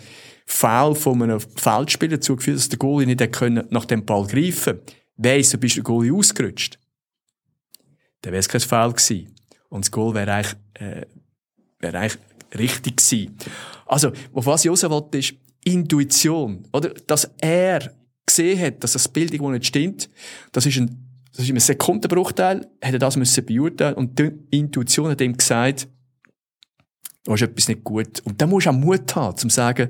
Foul 0.46 0.94
von 0.94 1.22
einem 1.22 1.40
Feldspieler 1.40 2.20
zugeführt, 2.20 2.58
dass 2.58 2.68
der 2.68 2.78
Goalie 2.78 3.06
nicht 3.06 3.32
können 3.32 3.66
nach 3.70 3.86
dem 3.86 4.04
Ball 4.04 4.26
greifen 4.26 4.80
Weiss, 5.16 5.50
du 5.50 5.58
bist 5.58 5.76
der 5.76 5.82
Goalie 5.82 6.12
ausgerutscht. 6.12 6.78
Dann 8.22 8.32
wäre 8.32 8.40
es 8.40 8.48
kein 8.48 8.60
Foul 8.60 8.92
gewesen. 8.92 9.31
Und 9.72 9.86
das 9.86 9.90
Goal 9.90 10.14
wäre 10.14 10.30
eigentlich, 10.34 10.54
äh, 10.74 11.06
wäre 11.80 11.98
eigentlich 11.98 12.18
richtig 12.58 12.98
gewesen. 12.98 13.38
Also, 13.86 14.12
auf 14.34 14.44
was 14.44 14.64
ich 14.64 14.70
raus 14.70 14.82
wollte, 14.82 15.16
ist 15.16 15.34
Intuition. 15.64 16.64
Oder? 16.74 16.90
Dass 17.06 17.30
er 17.40 17.94
gesehen 18.26 18.60
hat, 18.60 18.84
dass 18.84 18.92
das 18.92 19.08
Bild 19.08 19.32
irgendwo 19.32 19.50
nicht 19.50 19.66
stimmt. 19.66 20.10
Das 20.52 20.66
ist 20.66 20.76
ein, 20.76 21.08
das 21.34 21.46
ist 21.46 21.50
ein 21.50 21.58
Sekundenbruchteil, 21.58 22.68
er 22.80 22.98
das 22.98 23.16
müssen 23.16 23.46
beurteilen 23.46 23.94
und 23.94 24.18
die 24.18 24.32
Intuition 24.50 25.08
hat 25.08 25.22
ihm 25.22 25.36
gesagt, 25.36 25.88
da 27.24 27.32
ist 27.32 27.42
etwas 27.42 27.68
nicht 27.68 27.82
gut. 27.82 28.20
Und 28.24 28.42
da 28.42 28.46
musst 28.46 28.66
du 28.66 28.70
auch 28.70 28.74
Mut 28.74 29.16
haben, 29.16 29.36
zum 29.38 29.48
zu 29.48 29.56
sagen, 29.56 29.88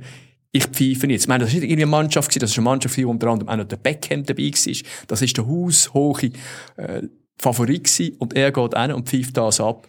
ich 0.53 0.65
pfeife 0.65 1.09
jetzt. 1.09 1.23
Ich 1.23 1.29
meine, 1.29 1.45
das 1.45 1.53
war 1.53 1.61
nicht 1.61 1.65
irgendwie 1.65 1.83
eine 1.83 1.87
Mannschaft, 1.87 2.29
gewesen, 2.29 2.41
das 2.41 2.57
war 2.57 2.59
eine 2.59 2.71
Mannschaft, 2.71 2.97
die 2.97 3.05
unter 3.05 3.27
anderem 3.27 3.49
auch 3.49 3.57
noch 3.57 3.65
der 3.65 3.79
Beckham 3.79 4.23
dabei 4.23 4.45
war. 4.53 4.83
Das 5.09 5.23
ist 5.23 5.37
der 5.37 5.47
haushohe 5.47 6.31
äh, 6.77 7.03
Favorit 7.43 7.85
gewesen. 7.85 8.17
und 8.19 8.35
er 8.35 8.53
geht 8.53 8.79
hin 8.79 8.93
und 8.93 9.09
pfeift 9.09 9.37
das 9.37 9.61
ab. 9.61 9.89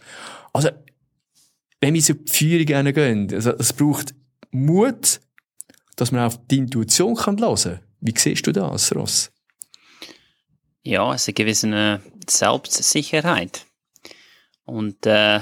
Also, 0.51 0.69
wenn 1.79 1.93
wir 1.93 2.01
so 2.01 2.13
die 2.13 2.31
Führung 2.31 2.93
gehen, 2.93 3.33
also, 3.33 3.51
es 3.51 3.73
braucht 3.73 4.13
Mut, 4.51 5.19
dass 5.95 6.11
man 6.11 6.25
auf 6.25 6.39
die 6.47 6.57
Intuition 6.57 7.15
kann 7.15 7.39
hören 7.39 7.55
kann. 7.55 7.79
Wie 8.01 8.13
siehst 8.17 8.45
du 8.47 8.51
das, 8.51 8.95
Ross? 8.95 9.31
Ja, 10.83 11.13
es 11.13 11.21
ist 11.21 11.27
eine 11.29 11.33
gewisse 11.33 12.01
Selbstsicherheit. 12.27 13.65
Und 14.65 15.05
äh, 15.05 15.41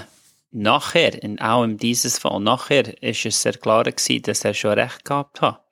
nachher, 0.52 1.20
auch 1.40 1.64
in 1.64 1.78
dieses 1.78 2.20
Fall, 2.20 2.40
nachher 2.40 3.02
ist 3.02 3.26
es 3.26 3.42
sehr 3.42 3.54
klar 3.54 3.84
gewesen, 3.84 4.24
dass 4.24 4.46
er 4.46 4.54
schon 4.54 4.74
recht 4.74 5.06
gehabt 5.06 5.42
hat. 5.42 5.64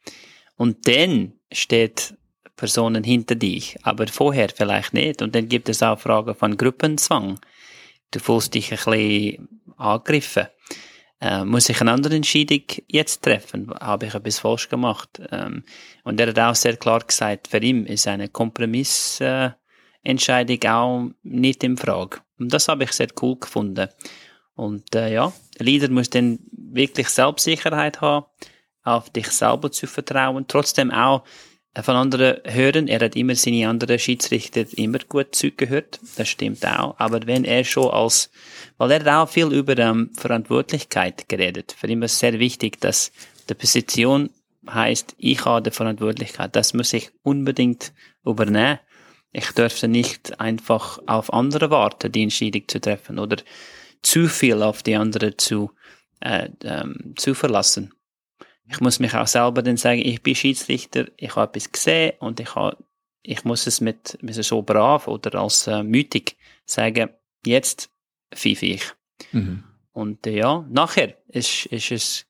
Und 0.55 0.87
dann 0.87 1.33
steht 1.51 2.15
Personen 2.59 3.05
hinter 3.05 3.35
dich, 3.35 3.77
aber 3.83 4.05
vorher 4.07 4.49
vielleicht 4.49 4.93
nicht. 4.93 5.21
Und 5.21 5.33
dann 5.33 5.47
gibt 5.47 5.69
es 5.69 5.81
auch 5.81 5.97
Fragen 5.97 6.35
von 6.35 6.57
Gruppenzwang. 6.57 7.39
Du 8.11 8.19
fühlst 8.19 8.53
dich 8.53 8.71
ein 8.71 8.77
bisschen 8.77 9.47
angegriffen. 9.77 10.47
Äh, 11.21 11.45
muss 11.45 11.69
ich 11.69 11.79
eine 11.79 11.93
andere 11.93 12.17
Entscheidung 12.17 12.63
jetzt 12.87 13.23
treffen? 13.23 13.71
Habe 13.79 14.07
ich 14.07 14.13
etwas 14.13 14.39
falsch 14.39 14.67
gemacht? 14.67 15.21
Ähm, 15.31 15.63
und 16.03 16.19
er 16.19 16.27
hat 16.27 16.39
auch 16.39 16.55
sehr 16.55 16.75
klar 16.75 16.99
gesagt, 16.99 17.47
für 17.47 17.59
ihn 17.59 17.85
ist 17.85 18.07
eine 18.07 18.27
Kompromissentscheidung 18.27 19.57
äh, 20.61 20.67
auch 20.67 21.09
nicht 21.23 21.63
in 21.63 21.77
Frage. 21.77 22.19
Und 22.39 22.53
das 22.53 22.67
habe 22.67 22.83
ich 22.83 22.91
sehr 22.91 23.09
cool 23.21 23.39
gefunden. 23.39 23.87
Und 24.55 24.93
äh, 24.95 25.13
ja, 25.13 25.31
der 25.57 25.65
Leader 25.65 25.89
muss 25.89 26.09
dann 26.09 26.39
wirklich 26.51 27.07
Selbstsicherheit 27.07 28.01
haben, 28.01 28.25
auf 28.83 29.09
dich 29.09 29.27
selber 29.27 29.71
zu 29.71 29.87
vertrauen, 29.87 30.45
trotzdem 30.47 30.91
auch 30.91 31.23
von 31.75 31.95
anderen 31.95 32.37
hören. 32.45 32.87
Er 32.87 32.99
hat 32.99 33.15
immer 33.15 33.35
seine 33.35 33.67
anderen 33.67 33.99
Schiedsrichter 33.99 34.65
immer 34.77 34.99
gut 34.99 35.35
zugehört. 35.35 35.99
Das 36.17 36.29
stimmt 36.29 36.65
auch. 36.65 36.95
Aber 36.97 37.25
wenn 37.25 37.45
er 37.45 37.63
schon 37.63 37.91
als, 37.91 38.31
weil 38.77 38.91
er 38.91 38.99
hat 38.99 39.07
auch 39.07 39.31
viel 39.31 39.51
über 39.53 39.77
ähm, 39.77 40.11
Verantwortlichkeit 40.17 41.29
geredet. 41.29 41.75
Für 41.77 41.87
ihn 41.87 42.01
ist 42.01 42.13
es 42.13 42.19
sehr 42.19 42.39
wichtig, 42.39 42.81
dass 42.81 43.11
die 43.49 43.53
Position 43.53 44.29
heißt, 44.69 45.15
ich 45.17 45.45
habe 45.45 45.69
die 45.69 45.75
Verantwortlichkeit. 45.75 46.55
Das 46.55 46.73
muss 46.73 46.93
ich 46.93 47.11
unbedingt 47.23 47.93
übernehmen. 48.25 48.79
Ich 49.31 49.51
dürfte 49.51 49.87
nicht 49.87 50.39
einfach 50.39 50.99
auf 51.05 51.31
andere 51.31 51.69
warten, 51.69 52.11
die 52.11 52.23
Entscheidung 52.23 52.67
zu 52.67 52.81
treffen 52.81 53.19
oder 53.19 53.37
zu 54.01 54.27
viel 54.27 54.63
auf 54.63 54.81
die 54.81 54.95
andere 54.95 55.37
zu, 55.37 55.71
äh, 56.19 56.49
ähm, 56.63 57.13
zu 57.15 57.35
verlassen 57.35 57.93
ich 58.69 58.79
muss 58.79 58.99
mich 58.99 59.13
auch 59.15 59.27
selber 59.27 59.61
dann 59.63 59.77
sagen, 59.77 60.01
ich 60.03 60.21
bin 60.21 60.35
Schiedsrichter, 60.35 61.07
ich 61.17 61.35
habe 61.35 61.49
etwas 61.49 61.71
gesehen 61.71 62.13
und 62.19 62.39
ich, 62.39 62.53
habe, 62.55 62.77
ich 63.23 63.43
muss 63.43 63.67
es 63.67 63.81
mit, 63.81 64.17
mit 64.21 64.35
so 64.35 64.61
brav 64.61 65.07
oder 65.07 65.39
als 65.39 65.67
äh, 65.67 65.83
mütig 65.83 66.37
sagen, 66.65 67.09
jetzt 67.45 67.89
pfeife 68.33 68.67
ich. 68.67 68.83
Mhm. 69.31 69.63
Und 69.91 70.27
äh, 70.27 70.37
ja, 70.37 70.65
nachher 70.69 71.15
ist, 71.27 71.65
ist 71.67 71.91
es 71.91 72.25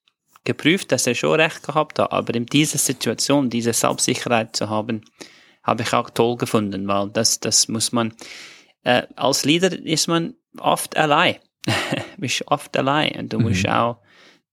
geprüft, 0.45 0.91
dass 0.91 1.07
er 1.07 1.15
schon 1.15 1.39
recht 1.39 1.61
gehabt 1.63 1.99
hat, 1.99 2.11
aber 2.11 2.33
in 2.33 2.45
dieser 2.45 2.77
Situation, 2.77 3.49
diese 3.49 3.73
Selbstsicherheit 3.73 4.55
zu 4.55 4.69
haben, 4.69 5.03
habe 5.63 5.83
ich 5.83 5.93
auch 5.93 6.09
toll 6.09 6.37
gefunden, 6.37 6.87
weil 6.87 7.09
das, 7.09 7.41
das 7.41 7.67
muss 7.67 7.91
man, 7.91 8.13
äh, 8.83 9.03
als 9.15 9.43
Leader 9.43 9.77
ist 9.77 10.07
man 10.07 10.35
oft 10.57 10.95
allein. 10.95 11.35
bist 12.17 12.47
oft 12.47 12.75
allein 12.77 13.19
und 13.19 13.33
du 13.33 13.39
mhm. 13.39 13.49
musst 13.49 13.67
auch 13.67 13.97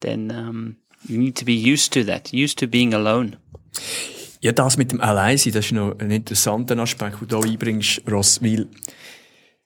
dann, 0.00 0.30
ähm, 0.30 0.76
You 1.08 1.18
need 1.18 1.36
to 1.38 1.44
be 1.44 1.52
used 1.52 1.92
to 1.94 2.04
that, 2.04 2.32
used 2.32 2.58
to 2.58 2.66
being 2.66 2.94
alone. 2.94 3.32
Ja, 4.40 4.52
das 4.52 4.76
mit 4.76 4.92
dem 4.92 5.00
Alleinsein, 5.00 5.52
das 5.52 5.66
ist 5.66 5.72
noch 5.72 5.98
ein 5.98 6.10
interessanter 6.10 6.78
Aspekt, 6.78 7.20
den 7.20 7.28
du 7.28 7.42
hier 7.42 7.52
einbringst, 7.52 8.02
Ross, 8.10 8.42
weil 8.42 8.66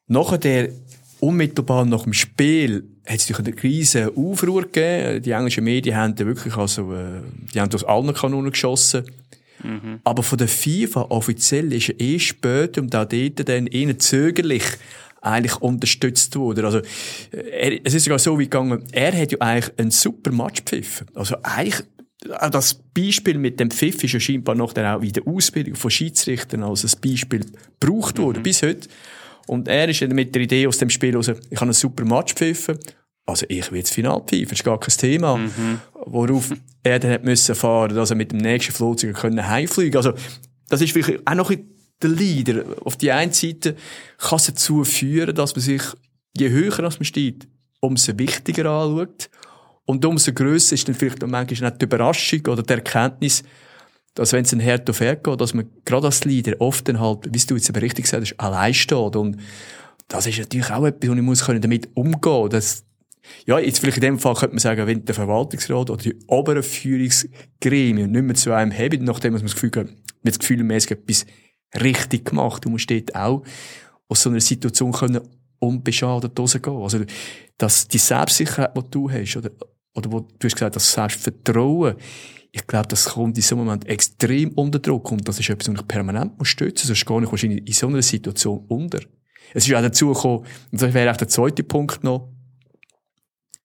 nachher 0.07 0.39
der 0.39 0.71
unmittelbar 1.21 1.85
nach 1.85 2.05
dem 2.05 2.13
Spiel 2.13 2.85
hat 3.07 3.17
es 3.17 3.29
natürlich 3.29 3.55
eine 3.55 3.63
riesen 3.63 4.17
Aufruhr 4.17 4.63
gegeben. 4.63 5.23
Die 5.23 5.33
englischen 5.33 5.65
Medien 5.65 5.97
haben 5.97 6.15
da 6.15 6.25
wirklich 6.25 6.57
also, 6.57 6.93
äh, 6.95 7.21
die 7.53 7.61
haben 7.61 7.73
aus 7.75 7.85
allen 7.85 8.15
Kanonen 8.15 8.53
geschossen. 8.53 9.05
Mhm. 9.63 10.01
Aber 10.05 10.23
von 10.23 10.39
der 10.39 10.49
FIFA 10.49 11.03
offiziell 11.11 11.73
ist 11.73 11.91
er 11.91 12.01
eh 12.01 12.19
später 12.19 12.81
und 12.81 12.95
auch 12.95 13.05
dort 13.05 13.49
dann 13.49 13.67
eher 13.67 13.99
zögerlich 13.99 14.65
eigentlich 15.21 15.57
unterstützt 15.57 16.35
wurde. 16.37 16.65
Also, 16.65 16.81
er, 17.33 17.85
es 17.85 17.95
ist 17.95 18.05
sogar 18.05 18.19
so 18.19 18.39
wie 18.39 18.45
gegangen, 18.45 18.85
er 18.93 19.13
hat 19.13 19.33
ja 19.33 19.39
eigentlich 19.41 19.79
einen 19.79 19.91
super 19.91 20.33
Match 20.33 20.65
gepfiffen. 20.65 21.07
Also 21.15 21.37
eigentlich, 21.43 21.85
das 22.51 22.75
Beispiel 22.95 23.39
mit 23.39 23.61
dem 23.61 23.71
Pfiff 23.71 24.03
ist 24.05 24.13
ja 24.13 24.21
scheinbar 24.21 24.55
noch 24.55 24.73
dann 24.73 24.87
auch 24.87 25.03
in 25.03 25.13
der 25.13 25.27
Ausbildung 25.27 25.75
von 25.75 25.91
Schiedsrichtern 25.91 26.63
als 26.63 26.85
ein 26.85 27.01
Beispiel 27.01 27.47
gebraucht 27.81 28.19
worden, 28.19 28.39
mhm. 28.39 28.43
bis 28.43 28.63
heute. 28.63 28.89
Und 29.47 29.69
er 29.69 29.89
ist 29.89 30.03
dann 30.03 30.15
mit 30.15 30.35
der 30.35 30.43
Idee 30.43 30.67
aus 30.67 30.79
dem 30.79 30.91
Spiel 30.91 31.17
raus, 31.17 31.29
ich 31.29 31.57
habe 31.57 31.63
einen 31.63 31.73
super 31.73 32.05
Match 32.05 32.35
gepfiffen, 32.35 32.79
also 33.27 33.47
ich 33.49 33.71
will 33.71 33.79
jetzt 33.79 33.93
Final 33.93 34.23
pfeifen, 34.27 34.49
das 34.49 34.59
ist 34.59 34.65
gar 34.65 34.79
kein 34.79 34.97
Thema. 34.97 35.37
Mhm. 35.37 35.81
Worauf 36.07 36.53
er 36.83 36.99
dann 36.99 37.13
hat 37.13 37.25
müssen 37.25 37.55
fahren, 37.55 37.95
dass 37.95 38.11
er 38.11 38.17
mit 38.17 38.33
dem 38.33 38.39
nächsten 38.39 38.73
Flugzeug 38.73 39.17
können 39.17 39.47
heimfliegen. 39.47 39.97
Also 39.97 40.13
das 40.69 40.81
ist 40.81 40.93
vielleicht 40.93 41.27
auch 41.27 41.35
noch 41.35 41.51
ein 41.51 41.69
der 42.03 42.11
Leader. 42.11 42.65
Auf 42.85 42.97
die 42.97 43.13
einen 43.13 43.33
Seite 43.33 43.77
kann 44.19 44.37
es 44.37 44.47
dazu 44.47 44.85
führen, 44.85 45.35
dass 45.35 45.55
man 45.55 45.63
sich, 45.63 45.83
je 46.37 46.51
höher 46.51 46.83
man 46.83 47.05
steht, 47.05 47.49
umso 47.81 48.19
wichtiger 48.19 48.67
anschaut. 48.67 49.31
Und 49.85 50.05
umso 50.05 50.33
grösser 50.33 50.75
ist 50.75 50.87
dann 50.87 50.95
vielleicht 50.95 51.23
auch 51.25 51.29
manchmal 51.29 51.71
nicht 51.71 51.81
die 51.81 51.87
Überraschung 51.87 52.47
oder 52.47 52.63
die 52.63 52.73
Erkenntnis, 52.73 53.43
dass 54.15 54.33
wenn 54.33 54.45
es 54.45 54.53
ein 54.53 54.61
Herd 54.61 54.89
auf 54.89 55.01
Herd 55.01 55.25
geht, 55.25 55.41
dass 55.41 55.55
man 55.55 55.67
gerade 55.85 56.07
als 56.07 56.25
Leader 56.25 56.61
oft 56.61 56.87
dann 56.89 57.01
halt, 57.01 57.29
wie 57.33 57.39
du 57.39 57.55
jetzt 57.55 57.71
aber 57.71 57.83
richtig 57.83 58.05
gesagt 58.05 58.23
hast, 58.23 58.39
allein 58.41 58.75
steht. 58.75 59.17
Und 59.17 59.39
das 60.09 60.27
ist 60.27 60.39
natürlich 60.39 60.71
auch 60.71 60.85
etwas, 60.85 61.11
wo 61.11 61.15
ich 61.15 61.23
muss 61.23 61.45
damit 61.45 61.89
umgehen 61.95 62.49
das 62.51 62.85
ja, 63.47 63.59
jetzt 63.59 63.79
vielleicht 63.79 63.99
in 63.99 64.03
dem 64.03 64.19
Fall 64.19 64.35
könnte 64.35 64.55
man 64.55 64.59
sagen, 64.61 64.87
wenn 64.87 65.05
der 65.05 65.15
Verwaltungsrat 65.15 65.91
oder 65.91 66.03
die 66.03 66.17
oberen 66.27 66.63
Führungsgremien 66.63 68.11
nicht 68.11 68.23
mehr 68.23 68.35
zu 68.35 68.53
einem 68.53 68.73
haben, 68.77 69.05
nachdem 69.05 69.35
man 69.35 69.43
das 69.43 69.55
Gefühl 69.55 69.71
hat, 69.77 69.89
man 70.65 70.75
hat 70.77 70.91
etwas 70.91 71.27
richtig 71.79 72.27
gemacht. 72.27 72.65
Du 72.65 72.71
musst 72.71 72.91
dort 72.91 73.15
auch 73.15 73.43
aus 74.09 74.23
so 74.23 74.31
einer 74.31 74.41
Situation 74.41 74.93
können 74.93 75.21
unbeschadet 75.59 76.39
rausgehen. 76.39 76.77
Also, 76.77 77.01
dass 77.59 77.87
die 77.87 77.99
Selbstsicherheit, 77.99 78.77
die 78.77 78.91
du 78.91 79.11
hast, 79.11 79.37
oder, 79.37 79.51
oder 79.95 80.13
wo 80.13 80.21
du 80.21 80.47
hast 80.47 80.55
gesagt, 80.55 80.77
das 80.77 80.93
Selbstvertrauen, 80.93 81.97
ich 82.53 82.67
glaube, 82.67 82.89
das 82.89 83.05
kommt 83.05 83.37
in 83.37 83.43
so 83.43 83.55
einem 83.55 83.67
Moment 83.67 83.87
extrem 83.87 84.51
unter 84.51 84.81
Druck 84.81 85.13
und 85.13 85.27
das 85.29 85.39
ist 85.39 85.49
etwas, 85.51 85.73
was 85.73 85.81
ich 85.81 85.87
permanent 85.87 86.37
muss 86.37 86.49
stützen, 86.49 86.89
sonst 86.89 87.07
gar 87.07 87.21
nicht 87.21 87.31
wahrscheinlich 87.31 87.65
in 87.67 87.73
so 87.73 87.87
einer 87.87 88.03
Situation 88.03 88.65
unter. 88.67 89.01
Es 89.55 89.67
ist 89.67 89.75
auch 89.75 89.83
dazu 89.83 90.13
gekommen, 90.13 90.45
und 90.73 90.83
das 90.83 90.93
wäre 90.93 91.13
auch 91.13 91.17
der 91.17 91.29
zweite 91.29 91.63
Punkt 91.63 92.03
noch, 92.03 92.29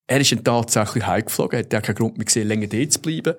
er 0.07 0.21
ist 0.21 0.31
dann 0.31 0.43
tatsächlich 0.43 1.05
heimgeflogen, 1.05 1.59
hat 1.59 1.73
ja 1.73 1.81
keinen 1.81 1.95
Grund 1.95 2.17
mehr 2.17 2.25
gesehen, 2.25 2.47
länger 2.47 2.67
dort 2.67 2.91
zu 2.91 3.01
bleiben. 3.01 3.33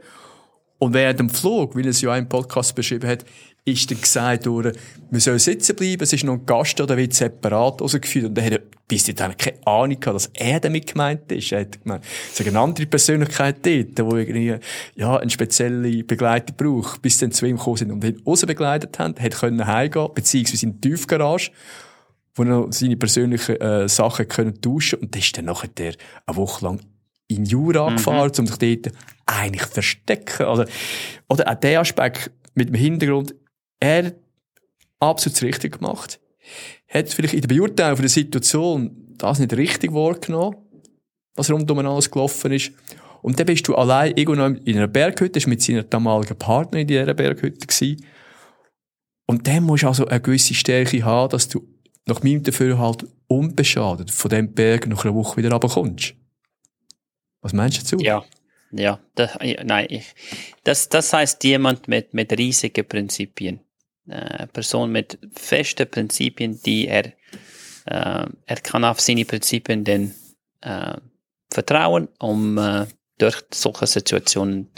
Und 0.78 0.94
während 0.94 1.20
dem 1.20 1.30
Flug, 1.30 1.76
wie 1.76 1.82
er 1.82 1.90
es 1.90 2.00
ja 2.00 2.16
im 2.16 2.28
Podcast 2.28 2.75
beschrieben 2.75 3.08
hat, 3.08 3.25
ist 3.66 3.90
dann 3.90 4.00
gesagt 4.00 4.46
worden, 4.46 4.76
wir 5.11 5.20
sollen 5.20 5.40
sitzen 5.40 5.75
bleiben, 5.75 6.02
es 6.02 6.12
ist 6.12 6.25
noch 6.25 6.35
ein 6.35 6.46
Gast, 6.46 6.78
der 6.78 6.96
wird 6.96 7.14
separat 7.14 7.82
rausgeführt. 7.82 8.26
Und 8.26 8.38
er 8.38 8.54
hat 8.54 8.62
bis 8.87 9.04
dahin 9.04 9.37
keine 9.37 9.66
Ahnung 9.66 9.99
gehabt, 9.99 10.14
dass 10.14 10.30
er 10.35 10.61
damit 10.61 10.87
gemeint 10.87 11.30
ist. 11.32 11.50
Er 11.50 11.62
hat 11.62 11.82
gemeint, 11.82 12.04
es 12.32 12.38
ist 12.38 12.46
eine 12.46 12.61
andere 12.61 12.87
Persönlichkeit 12.87 13.56
dort, 13.66 13.99
die 13.99 14.16
irgendwie, 14.16 14.56
ja, 14.94 15.16
eine 15.16 15.30
spezielle 15.30 16.04
Begleitung 16.04 16.56
braucht, 16.56 17.02
bis 17.02 17.18
dann 17.18 17.32
zu 17.32 17.44
ihm 17.44 17.56
gekommen 17.56 17.76
sind 17.76 17.90
und 17.90 18.04
ihn 18.04 18.23
raus 18.25 18.46
begleitet 18.46 19.00
haben, 19.00 19.16
hat 19.18 19.35
können 19.35 19.66
heimgehen, 19.66 20.11
beziehungsweise 20.14 20.66
in 20.66 20.80
die 20.80 20.88
Tiefgarage, 20.88 21.50
wo 22.37 22.44
er 22.44 22.66
seine 22.70 22.96
persönlichen, 22.96 23.56
äh, 23.61 23.88
Sachen 23.88 24.28
können 24.28 24.61
tauschen 24.61 25.00
und 25.00 25.12
das 25.12 25.25
ist 25.25 25.37
dann 25.37 25.46
nachher 25.46 25.68
der 25.68 25.94
eine 26.25 26.37
Woche 26.37 26.64
lang 26.64 26.80
in 27.26 27.44
Jura 27.44 27.90
mhm. 27.90 27.96
gefahren, 27.96 28.30
um 28.38 28.46
sich 28.46 28.56
dort 28.58 28.94
eigentlich 29.26 29.66
verstecken. 29.66 30.46
Also, 30.46 30.64
oder 31.28 31.50
auch 31.50 31.56
der 31.56 31.80
Aspekt 31.80 32.30
mit 32.54 32.68
dem 32.68 32.76
Hintergrund, 32.76 33.35
er 33.80 34.14
absolut 35.00 35.37
das 35.37 35.42
Richtige 35.42 35.78
gemacht. 35.78 36.21
Hat 36.88 37.09
vielleicht 37.09 37.35
in 37.35 37.40
der 37.40 37.49
Beurteilung 37.49 38.00
der 38.00 38.09
Situation 38.09 39.14
das 39.18 39.38
nicht 39.38 39.52
richtig 39.54 39.92
wahrgenommen, 39.92 40.56
was 41.35 41.50
rundum 41.50 41.78
alles 41.78 42.11
gelaufen 42.11 42.52
ist. 42.52 42.73
Und 43.23 43.38
dann 43.38 43.47
bist 43.47 43.66
du 43.66 43.75
allein 43.75 44.16
irgendwo 44.16 44.45
in 44.45 44.76
einer 44.76 44.87
Berghütte, 44.87 45.38
ist 45.38 45.47
mit 45.47 45.62
seiner 45.62 45.83
damaligen 45.83 46.38
Partnerin 46.38 46.83
in 46.83 46.88
dieser 46.88 47.14
Berghütte 47.14 47.66
gewesen. 47.66 48.04
Und 49.26 49.47
dann 49.49 49.64
musst 49.64 49.83
du 49.83 49.88
also 49.88 50.06
eine 50.06 50.21
gewisse 50.21 50.54
Stärke 50.54 51.04
haben, 51.04 51.30
dass 51.30 51.49
du 51.49 51.66
nach 52.06 52.23
meinem 52.23 52.42
Dafürhalt 52.42 53.04
unbeschadet 53.26 54.11
von 54.12 54.28
dem 54.30 54.52
Berg 54.52 54.87
nach 54.87 55.04
einer 55.04 55.14
Woche 55.14 55.37
wieder 55.38 55.50
runterkommst. 55.50 56.14
Was 57.42 57.52
meinst 57.52 57.78
du 57.78 57.83
dazu? 57.83 58.04
Ja, 58.04 58.25
ja, 58.71 59.00
das, 59.14 59.37
nein, 59.64 59.87
ich, 59.88 60.14
das, 60.64 60.88
das 60.88 61.12
heißt 61.12 61.42
jemand 61.45 61.88
mit, 61.88 62.14
mit 62.14 62.37
riesigen 62.37 62.87
Prinzipien. 62.87 63.61
Äh, 64.09 64.47
Person 64.49 64.93
mit 64.93 65.19
festen 65.35 65.91
Prinzipien, 65.91 66.61
die 66.63 66.87
er, 66.87 67.07
äh, 67.87 68.27
er 68.47 68.57
kann 68.63 68.85
auf 68.85 69.01
seine 69.01 69.25
Prinzipien 69.25 69.85
dann 69.85 70.15
äh, 70.61 70.97
vertrauen, 71.51 72.09
um 72.19 72.59
äh, 72.59 72.87
durch 73.19 73.43
solche 73.53 73.87
Situationen 73.87 74.69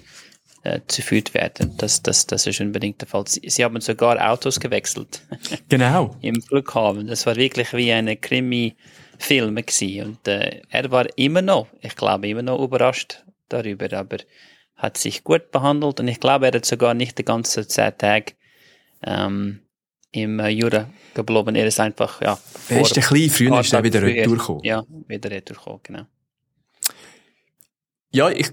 äh, 0.63 0.81
zu 0.87 1.03
führt 1.03 1.35
werden. 1.35 1.75
Das, 1.77 2.03
das, 2.03 2.27
das 2.27 2.47
ist 2.47 2.61
unbedingt 2.61 3.01
der 3.01 3.09
Fall. 3.09 3.25
Sie, 3.27 3.49
sie 3.49 3.65
haben 3.65 3.81
sogar 3.81 4.31
Autos 4.31 4.61
gewechselt. 4.61 5.23
Genau. 5.69 6.17
Im 6.21 6.41
Flughafen. 6.41 7.07
Das 7.07 7.27
war 7.27 7.37
wirklich 7.37 7.73
wie 7.75 7.93
eine 7.93 8.17
Krimi-Film 8.17 9.57
Und 9.57 10.29
äh, 10.29 10.63
er 10.71 10.91
war 10.91 11.07
immer 11.19 11.43
noch, 11.43 11.69
ich 11.83 11.95
glaube, 11.97 12.29
immer 12.29 12.43
noch 12.43 12.63
überrascht 12.63 13.25
darüber, 13.49 13.93
aber 13.93 14.19
hat 14.77 14.97
sich 14.97 15.25
gut 15.25 15.51
behandelt 15.51 16.01
und 16.01 16.09
ich 16.09 16.21
glaube, 16.21 16.47
er 16.47 16.53
hat 16.55 16.65
sogar 16.65 16.95
nicht 16.95 17.19
die 17.19 17.25
ganze 17.25 17.67
zehn 17.67 17.97
Tage 17.99 18.33
ähm, 19.03 19.61
im 20.13 20.41
äh, 20.41 20.49
Jura 20.49 20.89
geblieben. 21.15 21.55
Er 21.55 21.67
ist 21.67 21.81
einfach, 21.81 22.21
ja. 22.23 22.39
Er 22.69 22.81
ist 22.81 22.97
ein 22.97 23.03
bisschen 23.03 23.31
früher 23.31 23.61
ist 23.61 23.73
er 23.73 23.83
wieder 23.83 24.03
retourgekommen. 24.03 24.65
Ja, 24.65 24.85
wieder 25.07 25.31
retourgekommen, 25.31 25.81
genau. 25.83 26.07
Ja, 28.11 28.31
ich, 28.31 28.51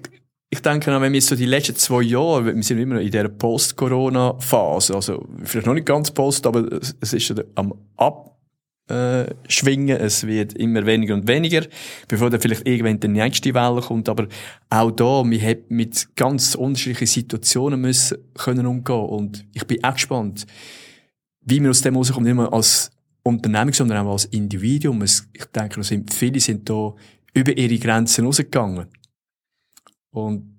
ich 0.49 0.61
denke 0.61 0.99
wenn 0.99 1.13
wir 1.13 1.21
so 1.21 1.35
die 1.35 1.45
letzten 1.45 1.75
zwei 1.75 2.01
Jahre, 2.01 2.45
wir 2.45 2.63
sind 2.63 2.77
immer 2.77 2.95
noch 2.95 3.01
in 3.01 3.11
dieser 3.11 3.29
Post-Corona-Phase, 3.29 4.95
also 4.95 5.25
vielleicht 5.43 5.67
noch 5.67 5.73
nicht 5.73 5.85
ganz 5.85 6.11
Post, 6.11 6.45
aber 6.45 6.79
es 6.99 7.13
ist 7.13 7.33
am 7.55 7.73
Ab 7.95 8.34
äh, 8.87 9.33
schwingen. 9.47 9.97
Es 9.97 10.25
wird 10.27 10.53
immer 10.53 10.85
weniger 10.85 11.13
und 11.13 11.27
weniger, 11.27 11.65
bevor 12.07 12.29
dann 12.29 12.39
vielleicht 12.39 12.67
irgendwann 12.67 12.99
die 12.99 13.07
nächste 13.07 13.53
Welle 13.53 13.81
kommt. 13.81 14.09
Aber 14.09 14.27
auch 14.69 14.91
da, 14.91 15.23
wir 15.25 15.41
haben 15.41 15.63
mit 15.69 16.15
ganz 16.15 16.55
unterschiedlichen 16.55 17.07
Situationen 17.07 17.81
müssen 17.81 18.17
können 18.35 18.65
umgehen. 18.65 19.05
Und 19.05 19.45
ich 19.53 19.65
bin 19.65 19.83
auch 19.83 19.93
gespannt, 19.93 20.45
wie 21.41 21.61
wir 21.61 21.69
aus 21.69 21.81
dem 21.81 21.95
rauskommen, 21.95 22.25
nicht 22.25 22.35
nur 22.35 22.53
als 22.53 22.91
Unternehmung, 23.23 23.73
sondern 23.73 24.05
auch 24.05 24.13
als 24.13 24.25
Individuum. 24.25 25.03
Ich 25.03 25.45
denke, 25.55 25.83
sind, 25.83 26.13
viele 26.13 26.39
sind 26.39 26.69
da 26.69 26.93
über 27.33 27.57
ihre 27.57 27.77
Grenzen 27.77 28.25
rausgegangen. 28.25 28.87
Und 30.11 30.55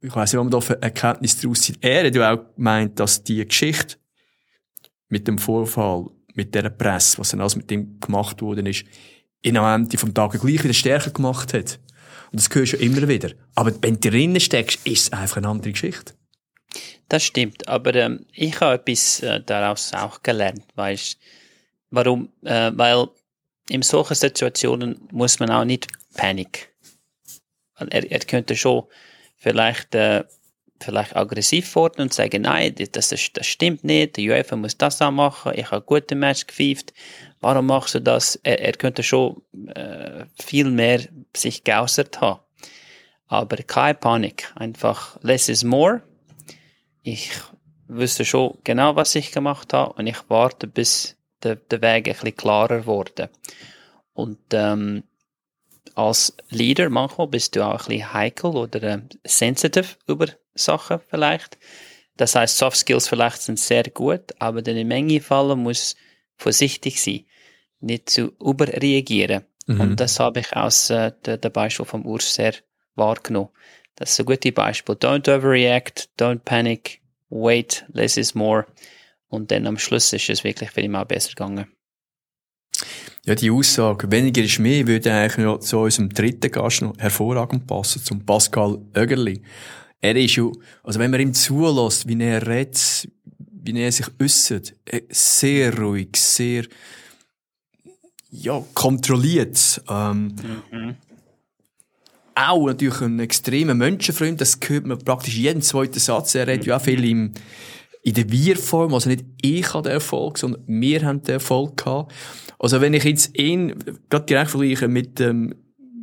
ich 0.00 0.14
weiss 0.14 0.32
nicht, 0.32 0.38
ob 0.38 0.44
man 0.44 0.52
da 0.52 0.60
für 0.60 0.80
Erkenntnis 0.80 1.40
daraus 1.40 1.60
zieht. 1.60 1.78
Er 1.80 2.06
hat 2.06 2.14
ja 2.14 2.32
auch 2.32 2.54
gemeint, 2.54 2.98
dass 2.98 3.22
die 3.22 3.44
Geschichte 3.46 3.96
mit 5.08 5.26
dem 5.26 5.38
Vorfall 5.38 6.06
mit 6.38 6.54
dieser 6.54 6.70
Presse, 6.70 7.18
was 7.18 7.30
dann 7.30 7.40
alles 7.40 7.56
mit 7.56 7.70
dem 7.70 8.00
gemacht 8.00 8.40
worden 8.40 8.64
ist, 8.64 8.84
in 9.42 9.56
am 9.56 9.82
Ende 9.82 9.98
vom 9.98 10.14
Tag 10.14 10.32
gleich 10.32 10.64
wieder 10.64 10.72
stärker 10.72 11.10
gemacht 11.10 11.52
hat. 11.52 11.78
Und 12.32 12.40
das 12.40 12.48
hörst 12.54 12.72
du 12.74 12.76
immer 12.78 13.06
wieder. 13.08 13.32
Aber 13.54 13.72
wenn 13.82 14.00
du 14.00 14.10
drinnen 14.10 14.40
steckst, 14.40 14.86
ist 14.86 15.02
es 15.02 15.12
einfach 15.12 15.38
eine 15.38 15.48
andere 15.48 15.72
Geschichte. 15.72 16.14
Das 17.08 17.24
stimmt, 17.24 17.66
aber 17.68 17.94
ähm, 17.94 18.26
ich 18.32 18.60
habe 18.60 18.74
etwas 18.74 19.20
äh, 19.20 19.40
daraus 19.40 19.92
auch 19.94 20.22
gelernt, 20.22 20.64
weißt 20.74 21.18
Warum? 21.90 22.30
Äh, 22.44 22.72
weil 22.74 23.08
in 23.70 23.82
solchen 23.82 24.14
Situationen 24.14 25.08
muss 25.10 25.38
man 25.38 25.50
auch 25.50 25.64
nicht 25.64 25.88
Panik. 26.14 26.74
Er, 27.76 28.10
er 28.10 28.18
könnte 28.20 28.56
schon 28.56 28.84
vielleicht 29.36 29.94
äh, 29.94 30.24
vielleicht 30.80 31.16
aggressiv 31.16 31.74
worden 31.74 32.02
und 32.02 32.14
sagen, 32.14 32.42
nein, 32.42 32.74
das, 32.76 33.08
das, 33.08 33.32
das 33.32 33.46
stimmt 33.46 33.84
nicht, 33.84 34.16
die 34.16 34.28
UEFA 34.28 34.56
muss 34.56 34.76
das 34.76 35.02
auch 35.02 35.10
machen, 35.10 35.52
ich 35.54 35.70
habe 35.70 35.84
gute 35.84 36.14
Match 36.14 36.46
gepfeift, 36.46 36.92
warum 37.40 37.66
machst 37.66 37.94
du 37.94 38.00
das? 38.00 38.36
Er, 38.42 38.60
er 38.60 38.72
könnte 38.72 39.02
schon 39.02 39.42
äh, 39.74 40.26
viel 40.40 40.70
mehr 40.70 41.00
sich 41.36 41.64
geäußert 41.64 42.20
haben. 42.20 42.40
Aber 43.26 43.56
keine 43.58 43.94
Panik, 43.94 44.52
einfach 44.56 45.18
less 45.22 45.48
is 45.48 45.64
more. 45.64 46.02
Ich 47.02 47.30
wüsste 47.86 48.24
schon 48.24 48.58
genau, 48.64 48.96
was 48.96 49.14
ich 49.14 49.32
gemacht 49.32 49.72
habe 49.72 49.92
und 49.94 50.06
ich 50.06 50.18
warte, 50.28 50.66
bis 50.66 51.16
der, 51.42 51.56
der 51.56 51.82
Weg 51.82 52.08
ein 52.08 52.12
bisschen 52.14 52.36
klarer 52.36 52.86
wurde. 52.86 53.30
Und 54.14 54.38
ähm, 54.52 55.04
als 55.94 56.36
Leader 56.50 56.90
manchmal 56.90 57.28
bist 57.28 57.56
du 57.56 57.64
auch 57.64 57.72
ein 57.72 57.88
bisschen 57.88 58.12
heikel 58.12 58.56
oder 58.56 58.82
äh, 58.82 59.00
sensitive 59.24 59.96
über 60.06 60.26
Sachen 60.58 61.00
vielleicht. 61.08 61.58
Das 62.16 62.34
heißt, 62.34 62.58
Soft 62.58 62.76
Skills 62.76 63.08
vielleicht 63.08 63.42
sind 63.42 63.58
sehr 63.58 63.84
gut, 63.84 64.34
aber 64.38 64.66
in 64.66 64.88
Menge 64.88 65.20
Fällen 65.20 65.60
muss 65.60 65.96
vorsichtig 66.36 67.00
sein, 67.00 67.24
nicht 67.80 68.10
zu 68.10 68.32
überreagieren. 68.40 69.44
Mhm. 69.66 69.80
Und 69.80 70.00
das 70.00 70.18
habe 70.18 70.40
ich 70.40 70.54
aus 70.56 70.90
äh, 70.90 71.12
der, 71.24 71.36
der 71.36 71.50
Beispiel 71.50 71.86
vom 71.86 72.04
Urs 72.04 72.34
sehr 72.34 72.54
wahrgenommen. 72.96 73.50
Das 73.94 74.10
ist 74.10 74.20
ein 74.20 74.26
gutes 74.26 74.52
Beispiel. 74.52 74.94
Don't 74.94 75.28
overreact, 75.28 76.08
don't 76.18 76.40
panic, 76.44 77.00
wait, 77.30 77.84
less 77.92 78.16
is 78.16 78.34
more. 78.34 78.66
Und 79.28 79.50
dann 79.50 79.66
am 79.66 79.78
Schluss 79.78 80.12
ist 80.12 80.28
es 80.30 80.44
wirklich 80.44 80.70
für 80.70 80.80
ihn 80.80 80.96
auch 80.96 81.04
besser 81.04 81.30
gegangen. 81.30 81.66
Ja, 83.24 83.34
die 83.34 83.50
Aussage, 83.50 84.10
weniger 84.10 84.42
ist 84.42 84.58
mehr, 84.58 84.86
würde 84.86 85.12
eigentlich 85.12 85.44
noch 85.44 85.58
zu 85.58 85.78
unserem 85.80 86.08
dritten 86.08 86.50
Gast 86.50 86.80
noch 86.80 86.96
hervorragend 86.98 87.66
passen, 87.66 88.02
zum 88.02 88.24
Pascal 88.24 88.78
Oegerli. 88.96 89.42
Er 90.00 90.16
ist 90.16 90.36
ja, 90.36 90.50
also 90.84 90.98
wenn 91.00 91.10
man 91.10 91.20
ihm 91.20 91.34
zulässt, 91.34 92.06
wie 92.06 92.22
er 92.22 92.46
redet, 92.46 93.08
wie 93.36 93.80
er 93.80 93.92
sich 93.92 94.06
äußert, 94.20 94.74
äh, 94.86 95.02
sehr 95.10 95.76
ruhig, 95.76 96.16
sehr, 96.16 96.64
ja, 98.30 98.62
kontrolliert, 98.74 99.82
ähm, 99.88 100.34
mhm. 100.70 100.96
Auch 102.40 102.66
natürlich 102.66 103.00
ein 103.00 103.18
extremer 103.18 103.74
Menschenfreund, 103.74 104.40
das 104.40 104.60
hört 104.64 104.86
man 104.86 105.00
praktisch 105.00 105.34
jeden 105.36 105.60
zweiten 105.60 105.98
Satz. 105.98 106.36
Er 106.36 106.46
redet 106.46 106.66
ja 106.66 106.76
auch 106.76 106.80
viel 106.80 107.04
im, 107.04 107.32
in 108.04 108.14
der 108.14 108.30
Wir-Form, 108.30 108.94
also 108.94 109.10
nicht 109.10 109.24
ich 109.42 109.74
habe 109.74 109.88
den 109.88 109.94
Erfolg, 109.94 110.38
sondern 110.38 110.62
wir 110.68 111.04
haben 111.04 111.20
den 111.20 111.32
Erfolg 111.32 111.78
gehabt. 111.78 112.12
Also 112.60 112.80
wenn 112.80 112.94
ich 112.94 113.02
jetzt 113.02 113.36
ihn 113.36 113.74
gerade 114.08 114.26
direkt 114.26 114.52
vergleiche 114.52 114.86
mit, 114.86 115.18
ähm, 115.18 115.52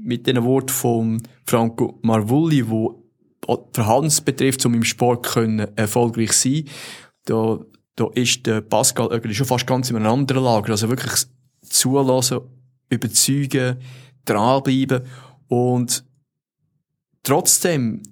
mit 0.04 0.28
den 0.28 0.44
Worten 0.44 0.74
von 0.74 1.24
Franco 1.46 2.00
Marvulli, 2.02 2.70
wo 2.70 3.05
Verhaltens 3.74 4.22
betrifft, 4.22 4.66
um 4.66 4.74
im 4.74 4.84
Sport 4.84 5.26
können 5.26 5.68
erfolgreich 5.76 6.34
sein, 6.34 6.66
da, 7.26 7.60
da 7.96 8.10
ist 8.14 8.46
der 8.46 8.62
Pascal 8.62 9.08
Oegli 9.08 9.34
schon 9.34 9.48
fast 9.48 9.68
ganz 9.68 9.90
in 9.90 9.96
einem 9.96 10.08
anderen 10.08 10.44
Lager. 10.44 10.72
Also 10.72 10.90
wirklich 10.90 11.26
zulassen, 11.62 12.42
überzeugen, 12.90 13.78
dranbleiben 14.26 15.02
und 15.48 16.04
trotzdem 17.24 18.04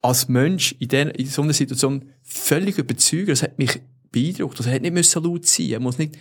als 0.00 0.28
Mensch 0.28 0.74
in, 0.78 0.88
der, 0.88 1.18
in 1.18 1.26
so 1.26 1.42
einer 1.42 1.52
Situation 1.52 2.10
völlig 2.22 2.78
überzeugen. 2.78 3.28
Das 3.28 3.42
hat 3.42 3.58
mich 3.58 3.80
beeindruckt. 4.10 4.58
Das 4.58 4.66
hat 4.66 4.82
nicht 4.82 4.92
müssen 4.92 5.22
laut 5.22 5.46
sein. 5.46 5.70
Er 5.70 5.80
muss 5.80 5.98
nicht 5.98 6.16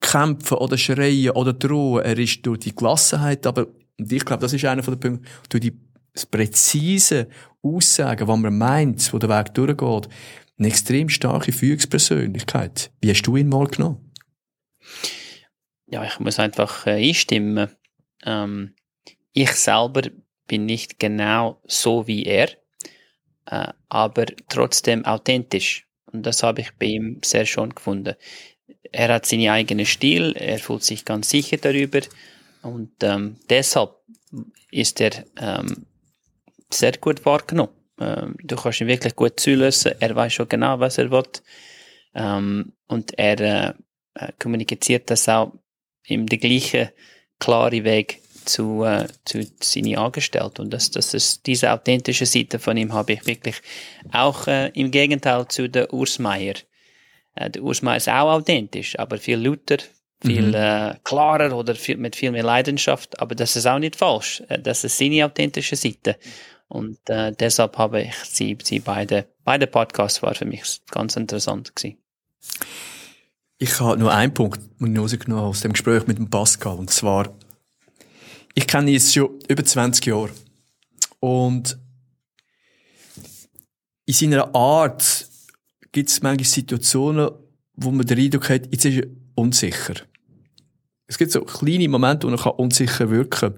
kämpfen 0.00 0.56
oder 0.56 0.78
schreien 0.78 1.32
oder 1.32 1.52
drohen. 1.52 2.04
Er 2.04 2.18
ist 2.18 2.44
durch 2.46 2.60
die 2.60 2.74
Gelassenheit, 2.74 3.46
aber 3.46 3.66
und 3.98 4.12
ich 4.12 4.24
glaube, 4.24 4.40
das 4.40 4.52
ist 4.52 4.64
einer 4.64 4.82
von 4.82 4.94
den 4.94 5.00
Punkten, 5.00 5.26
durch 5.48 5.60
die 5.60 5.72
präzise 6.26 7.28
Aussagen, 7.62 8.28
was 8.28 8.38
man 8.38 8.56
meint, 8.58 9.12
wo 9.12 9.18
der 9.18 9.28
Weg 9.28 9.54
durchgeht, 9.54 10.08
eine 10.58 10.68
extrem 10.68 11.08
starke 11.08 11.52
Führungspersönlichkeit. 11.52 12.90
Wie 13.00 13.10
hast 13.10 13.22
du 13.22 13.36
ihn 13.36 13.48
mal 13.48 13.66
genommen? 13.66 14.12
Ja, 15.86 16.04
ich 16.04 16.18
muss 16.20 16.38
einfach 16.38 16.86
äh, 16.86 17.08
einstimmen. 17.08 17.70
Ähm, 18.24 18.74
ich 19.32 19.52
selber 19.52 20.02
bin 20.46 20.66
nicht 20.66 20.98
genau 20.98 21.60
so 21.66 22.06
wie 22.06 22.24
er. 22.24 22.48
äh, 23.50 23.72
aber 23.88 24.26
trotzdem 24.48 25.04
authentisch. 25.04 25.86
Und 26.06 26.24
das 26.24 26.42
habe 26.42 26.60
ich 26.60 26.72
bei 26.78 26.86
ihm 26.86 27.20
sehr 27.24 27.46
schon 27.46 27.74
gefunden. 27.74 28.14
Er 28.90 29.08
hat 29.12 29.26
seinen 29.26 29.50
eigenen 29.50 29.86
Stil, 29.86 30.34
er 30.36 30.58
fühlt 30.58 30.82
sich 30.82 31.04
ganz 31.04 31.30
sicher 31.30 31.58
darüber 31.58 32.00
und 32.62 32.92
ähm, 33.02 33.36
deshalb 33.50 33.94
ist 34.70 35.00
er 35.00 35.24
ähm, 35.38 35.86
sehr 36.70 36.92
gut 36.92 37.24
wahrgenommen. 37.24 37.72
Ähm, 38.00 38.36
du 38.42 38.56
kannst 38.56 38.80
ihn 38.80 38.86
wirklich 38.86 39.16
gut 39.16 39.40
zulassen, 39.40 39.92
er 39.98 40.14
weiß 40.14 40.32
schon 40.32 40.48
genau, 40.48 40.78
was 40.80 40.98
er 40.98 41.10
will 41.10 41.24
ähm, 42.14 42.72
und 42.86 43.18
er 43.18 43.40
äh, 43.40 43.72
äh 44.14 44.32
kommuniziert 44.38 45.10
das 45.10 45.28
auch 45.28 45.52
im 46.06 46.26
den 46.26 46.40
gleichen 46.40 46.90
klaren 47.38 47.84
Weg 47.84 48.20
zu, 48.44 48.84
äh, 48.84 49.06
zu 49.24 49.46
seinen 49.60 49.96
Angestellten. 49.96 50.62
Und 50.62 50.70
das, 50.72 50.90
das 50.90 51.14
ist, 51.14 51.46
diese 51.46 51.72
authentische 51.72 52.26
Seite 52.26 52.58
von 52.58 52.76
ihm 52.76 52.92
habe 52.92 53.12
ich 53.12 53.26
wirklich 53.26 53.56
auch 54.12 54.46
äh, 54.46 54.68
im 54.70 54.90
Gegenteil 54.90 55.46
zu 55.48 55.68
der 55.68 55.92
Urs 55.92 56.18
Meier. 56.18 56.54
Äh, 57.34 57.50
der 57.50 57.62
Urs 57.62 57.82
Meier 57.82 57.98
ist 57.98 58.08
auch 58.08 58.32
authentisch, 58.32 58.98
aber 58.98 59.18
viel 59.18 59.38
lauter, 59.38 59.78
viel 60.22 60.48
mhm. 60.48 60.54
äh, 60.54 60.94
klarer 61.04 61.56
oder 61.56 61.74
viel, 61.74 61.96
mit 61.96 62.16
viel 62.16 62.32
mehr 62.32 62.42
Leidenschaft. 62.42 63.20
Aber 63.20 63.34
das 63.34 63.54
ist 63.54 63.66
auch 63.66 63.78
nicht 63.78 63.96
falsch. 63.96 64.42
Äh, 64.48 64.58
das 64.58 64.84
ist 64.84 64.98
seine 64.98 65.24
authentische 65.24 65.76
Seite. 65.76 66.16
Und 66.68 66.98
äh, 67.08 67.32
deshalb 67.32 67.78
habe 67.78 68.02
ich 68.02 68.14
sie, 68.24 68.56
sie 68.62 68.78
beide, 68.78 69.26
beide 69.44 69.66
Podcasts 69.66 70.22
war 70.22 70.34
für 70.34 70.44
mich 70.44 70.80
ganz 70.90 71.16
interessant 71.16 71.74
gewesen. 71.74 71.98
Ich 73.58 73.80
habe 73.80 73.98
nur 73.98 74.12
einen 74.12 74.32
Punkt 74.32 74.60
rausgenommen 74.80 75.44
aus 75.44 75.62
dem 75.62 75.72
Gespräch 75.72 76.06
mit 76.06 76.18
dem 76.18 76.30
Pascal. 76.30 76.76
Und 76.76 76.90
zwar, 76.90 77.34
ich 78.54 78.66
kenne 78.66 78.90
ihn 78.90 79.00
schon 79.00 79.40
über 79.48 79.64
20 79.64 80.06
Jahre. 80.06 80.30
Und 81.20 81.78
in 84.04 84.14
seiner 84.14 84.54
Art 84.54 85.26
gibt 85.90 86.10
es 86.10 86.22
manchmal 86.22 86.44
Situationen, 86.44 87.30
wo 87.74 87.90
man 87.90 88.06
den 88.06 88.18
Eindruck 88.18 88.48
hat, 88.50 88.70
jetzt 88.70 88.84
ist 88.84 88.98
er 88.98 89.06
unsicher. 89.34 89.94
Es 91.06 91.16
gibt 91.16 91.32
so 91.32 91.40
kleine 91.42 91.88
Momente, 91.88 92.28
wo 92.28 92.32
er 92.32 92.58
unsicher 92.58 93.10
wirken 93.10 93.30
kann. 93.30 93.54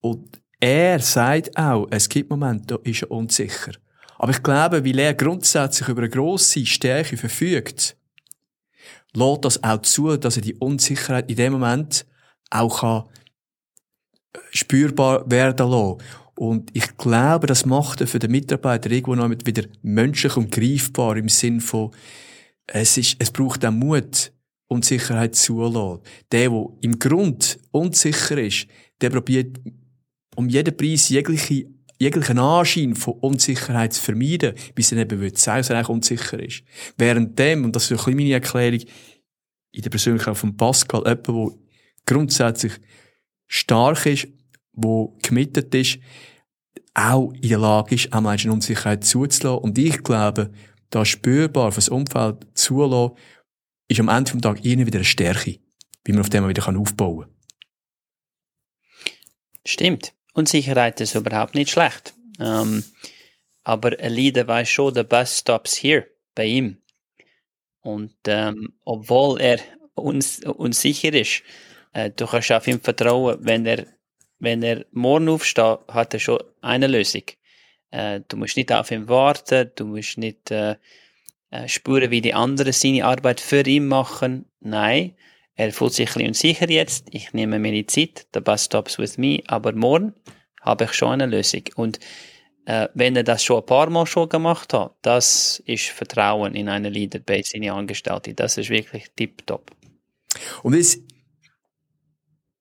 Und 0.00 0.37
er 0.60 0.98
sagt 1.00 1.56
auch, 1.56 1.86
es 1.90 2.08
gibt 2.08 2.30
Momente, 2.30 2.66
da 2.66 2.90
ist 2.90 3.02
er 3.02 3.10
unsicher. 3.10 3.72
Aber 4.18 4.32
ich 4.32 4.42
glaube, 4.42 4.84
weil 4.84 4.98
er 4.98 5.14
grundsätzlich 5.14 5.88
über 5.88 6.02
eine 6.02 6.10
grosse 6.10 6.66
Stärke 6.66 7.16
verfügt, 7.16 7.96
lässt 9.14 9.44
das 9.44 9.62
auch 9.62 9.82
zu, 9.82 10.16
dass 10.16 10.36
er 10.36 10.42
die 10.42 10.54
Unsicherheit 10.54 11.30
in 11.30 11.36
dem 11.36 11.52
Moment 11.52 12.04
auch 12.50 12.80
kann 12.80 13.04
spürbar 14.50 15.30
werden 15.30 15.70
lassen. 15.70 15.98
Und 16.34 16.70
ich 16.72 16.96
glaube, 16.96 17.46
das 17.46 17.66
macht 17.66 18.00
er 18.00 18.06
für 18.06 18.18
den 18.18 18.30
Mitarbeiter 18.30 18.90
irgendwo 18.90 19.14
noch 19.14 19.30
wieder 19.30 19.64
menschlich 19.82 20.36
und 20.36 20.52
greifbar 20.52 21.16
im 21.16 21.28
Sinn 21.28 21.60
von, 21.60 21.90
es 22.66 22.96
ist, 22.96 23.16
es 23.18 23.30
braucht 23.30 23.64
auch 23.64 23.72
Mut, 23.72 24.32
Unsicherheit 24.68 25.34
zulassen. 25.34 26.02
Der, 26.30 26.50
der 26.50 26.66
im 26.82 26.98
Grund 26.98 27.58
unsicher 27.72 28.38
ist, 28.38 28.66
der 29.00 29.10
probiert 29.10 29.58
um 30.38 30.48
jeden 30.48 30.76
Preis 30.76 31.08
jegliche, 31.08 31.66
jeglichen 31.98 32.38
Anschein 32.38 32.94
von 32.94 33.14
Unsicherheit 33.14 33.92
zu 33.92 34.00
vermeiden, 34.00 34.54
bis 34.72 34.92
er 34.92 34.98
eben 34.98 35.20
wird 35.20 35.44
er 35.44 35.54
eigentlich 35.54 35.88
unsicher 35.88 36.38
ist. 36.38 36.62
Während 36.96 37.36
dem, 37.36 37.64
und 37.64 37.74
das 37.74 37.90
ist 37.90 37.90
ein 37.90 37.96
bisschen 37.96 38.16
meine 38.16 38.32
Erklärung, 38.34 38.80
in 39.72 39.82
der 39.82 39.90
Persönlichkeit 39.90 40.36
von 40.36 40.56
Pascal, 40.56 41.02
jemand, 41.04 41.26
der 41.26 41.58
grundsätzlich 42.06 42.74
stark 43.48 44.06
ist, 44.06 44.28
wo 44.72 45.18
committed 45.26 45.74
ist, 45.74 45.98
auch 46.94 47.32
in 47.32 47.48
der 47.48 47.58
Lage 47.58 47.96
ist, 47.96 48.12
auch 48.12 48.20
Menschen 48.20 48.52
Unsicherheit 48.52 49.02
zuzulassen. 49.02 49.58
Und 49.58 49.76
ich 49.76 50.04
glaube, 50.04 50.52
da 50.90 51.04
spürbar 51.04 51.72
fürs 51.72 51.88
Umfeld 51.88 52.46
zulassen, 52.54 53.16
ist 53.88 53.98
am 53.98 54.08
Ende 54.08 54.30
des 54.30 54.40
Tages 54.40 54.64
irgendwie 54.64 54.86
wieder 54.86 54.98
eine 54.98 55.04
Stärke, 55.04 55.58
wie 56.04 56.12
man 56.12 56.20
auf 56.20 56.30
dem 56.30 56.46
wieder 56.46 56.68
aufbauen 56.68 57.22
kann. 57.22 57.34
Stimmt. 59.66 60.14
Unsicherheit 60.34 61.00
ist 61.00 61.14
überhaupt 61.14 61.54
nicht 61.54 61.70
schlecht. 61.70 62.14
Ähm, 62.40 62.84
aber 63.64 63.90
Leader 63.90 64.46
weiß 64.46 64.68
schon, 64.68 64.94
the 64.94 65.02
bus 65.02 65.38
stops 65.38 65.76
here 65.76 66.06
bei 66.34 66.46
ihm. 66.46 66.78
Und 67.80 68.14
ähm, 68.26 68.74
obwohl 68.84 69.40
er 69.40 69.58
uns, 69.94 70.40
unsicher 70.44 71.12
ist, 71.12 71.42
äh, 71.92 72.10
du 72.10 72.26
kannst 72.26 72.52
auf 72.52 72.66
ihn 72.66 72.80
vertrauen, 72.80 73.38
wenn 73.40 73.66
er, 73.66 73.86
wenn 74.38 74.62
er 74.62 74.84
morgen 74.92 75.28
aufsteht, 75.28 75.78
hat 75.88 76.14
er 76.14 76.20
schon 76.20 76.42
eine 76.60 76.86
Lösung. 76.86 77.22
Äh, 77.90 78.20
du 78.28 78.36
musst 78.36 78.56
nicht 78.56 78.72
auf 78.72 78.90
ihn 78.90 79.08
warten, 79.08 79.70
du 79.74 79.86
musst 79.86 80.18
nicht 80.18 80.50
äh, 80.50 80.76
äh, 81.50 81.66
spüren, 81.66 82.10
wie 82.10 82.20
die 82.20 82.34
anderen 82.34 82.72
seine 82.72 83.04
Arbeit 83.04 83.40
für 83.40 83.66
ihn 83.66 83.86
machen. 83.86 84.44
Nein, 84.60 85.14
er 85.58 85.72
fühlt 85.72 85.92
sich 85.92 86.14
ein 86.14 86.28
unsicher 86.28 86.70
jetzt, 86.70 87.08
ich 87.10 87.32
nehme 87.32 87.58
mir 87.58 87.72
die 87.72 87.84
Zeit, 87.84 88.28
the 88.32 88.38
bus 88.38 88.66
stops 88.66 88.96
with 88.96 89.18
me, 89.18 89.42
aber 89.48 89.72
morgen 89.72 90.14
habe 90.62 90.84
ich 90.84 90.92
schon 90.92 91.20
eine 91.20 91.26
Lösung. 91.26 91.62
Und 91.74 91.98
äh, 92.64 92.86
wenn 92.94 93.16
er 93.16 93.24
das 93.24 93.42
schon 93.42 93.58
ein 93.58 93.66
paar 93.66 93.90
Mal 93.90 94.06
schon 94.06 94.28
gemacht 94.28 94.72
hat, 94.72 94.94
das 95.02 95.60
ist 95.66 95.86
Vertrauen 95.86 96.54
in 96.54 96.68
eine 96.68 96.90
Leaderbase, 96.90 97.56
in 97.56 97.62
die 97.62 97.70
Angestellte. 97.70 98.34
Das 98.34 98.56
ist 98.56 98.70
wirklich 98.70 99.06
tipptopp. 99.16 99.72
Und 100.62 100.74
es 100.74 101.02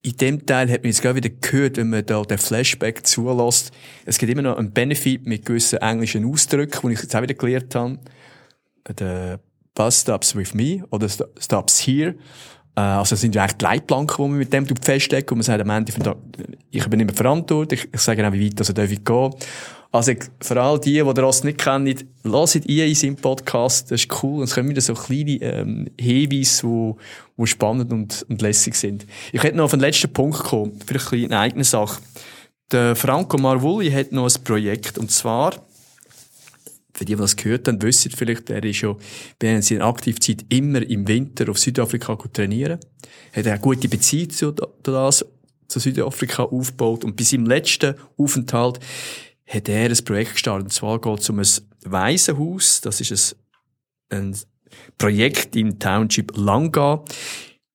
in 0.02 0.18
dem 0.18 0.46
Teil 0.48 0.72
hat 0.72 0.82
man 0.82 0.90
jetzt 0.90 1.04
gerade 1.04 1.18
wieder 1.18 1.30
gehört, 1.30 1.78
wenn 1.78 1.92
man 1.92 2.04
da 2.04 2.24
den 2.24 2.38
Flashback 2.40 3.06
zulässt. 3.06 3.72
Es 4.06 4.18
gibt 4.18 4.32
immer 4.32 4.42
noch 4.42 4.58
einen 4.58 4.72
Benefit 4.72 5.28
mit 5.28 5.46
gewissen 5.46 5.80
englischen 5.80 6.26
Ausdrücken, 6.26 6.88
die 6.88 6.94
ich 6.94 7.02
jetzt 7.04 7.16
auch 7.16 7.22
wieder 7.22 7.36
gelernt 7.36 7.76
habe. 7.76 8.00
Der 8.98 9.40
Bus 9.76 10.02
stops 10.02 10.36
with 10.36 10.56
me 10.56 10.84
oder 10.90 11.08
stops 11.10 11.86
here. 11.86 12.16
Äh, 12.78 12.82
also 12.82 13.16
es 13.16 13.22
sind 13.22 13.36
ja 13.36 13.46
echt 13.46 13.62
Leitplanken, 13.62 14.24
die 14.24 14.30
man 14.30 14.38
mit 14.38 14.54
dem 14.54 14.68
festlegt 14.68 15.32
und 15.32 15.40
man 15.40 15.44
sagt 15.44 15.62
am 15.62 15.70
Ende 15.72 15.92
von 15.92 16.04
Tag, 16.04 16.18
ich 16.70 16.86
übernehme 16.86 17.12
Verantwortung, 17.12 17.80
ich, 17.80 17.90
ich 17.92 18.02
sage 18.02 18.26
auch, 18.26 18.32
wie 18.32 18.46
weit 18.46 18.60
also 18.60 18.72
darf 18.72 18.92
ich 18.92 19.04
gehen. 19.04 19.34
Also 19.92 20.14
für 20.42 20.62
all 20.62 20.80
die, 20.80 21.02
die 21.02 21.14
das 21.14 21.44
nicht 21.44 21.58
kennen, 21.58 21.96
lasst 22.24 22.56
ihr 22.56 22.86
in 22.86 22.94
seinem 22.94 23.16
Podcast, 23.16 23.90
das 23.90 24.02
ist 24.02 24.22
cool, 24.22 24.40
und 24.40 24.44
es 24.44 24.54
kommen 24.54 24.70
wieder 24.70 24.82
so 24.82 24.94
kleine 24.94 25.42
ähm, 25.42 25.88
Hinweise, 26.00 26.68
wo, 26.68 26.98
wo 27.36 27.46
spannend 27.46 27.92
und, 27.92 28.26
und 28.30 28.42
lässig 28.42 28.76
sind. 28.76 29.08
Ich 29.32 29.42
hätte 29.42 29.58
noch 29.58 29.66
auf 29.66 29.72
den 29.72 29.80
letzten 29.80 30.12
Punkt 30.12 30.40
kommen, 30.40 30.78
vielleicht 30.86 31.12
ein 31.14 31.26
eine 31.26 31.40
eigene 31.40 31.64
Sache. 31.64 32.02
Der 32.72 32.98
Franco 32.98 33.38
Marvulli 33.38 33.90
hat 33.90 34.12
noch 34.12 34.26
ein 34.26 34.44
Projekt, 34.44 34.98
und 34.98 35.10
zwar, 35.10 35.54
für 36.98 37.06
die, 37.06 37.14
die 37.14 37.22
das 37.22 37.36
gehört 37.36 37.68
haben, 37.68 37.82
wissen 37.84 38.12
vielleicht, 38.12 38.50
er 38.50 38.64
ist 38.64 38.82
ja 38.82 38.96
während 39.40 39.64
seiner 39.64 39.86
Aktivzeit 39.86 40.46
immer 40.50 40.82
im 40.82 41.08
Winter 41.08 41.50
auf 41.50 41.60
Südafrika 41.60 42.16
trainieren. 42.16 42.80
Hat 43.34 43.46
eine 43.46 43.60
gute 43.60 43.88
Beziehung 43.88 44.32
zu 44.32 44.52
das, 44.52 45.24
zu 45.68 45.80
Südafrika 45.80 46.44
aufgebaut 46.44 47.06
und 47.06 47.16
bei 47.16 47.24
seinem 47.24 47.46
letzten 47.46 47.94
Aufenthalt 48.18 48.80
hat 49.46 49.70
er 49.70 49.92
ein 49.92 50.04
Projekt 50.06 50.34
gestartet. 50.34 50.66
Und 50.66 50.74
zwar 50.74 51.00
geht 51.00 51.20
es 51.20 51.30
um 51.30 51.40
ein 51.40 51.48
Waisenhaus. 51.86 52.82
Das 52.82 53.00
ist 53.00 53.36
ein, 54.10 54.18
ein 54.18 54.38
Projekt 54.98 55.56
im 55.56 55.78
Township 55.78 56.36
Langa. 56.36 57.04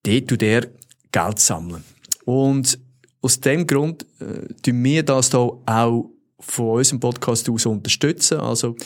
Dort 0.03 0.29
tut 0.29 0.43
er 0.43 0.67
Geld 1.13 1.39
sammeln. 1.39 1.85
Und 2.25 2.77
aus 3.21 3.39
dem 3.39 3.69
Grund 3.69 4.05
äh, 4.19 4.53
tun 4.63 4.83
wir 4.83 5.05
das 5.05 5.31
da 5.31 5.39
auch 5.39 6.11
von 6.43 6.77
unserem 6.79 7.01
Podcast 7.01 7.49
aus 7.49 7.67
unterstützen. 7.67 8.39
Also 8.39 8.77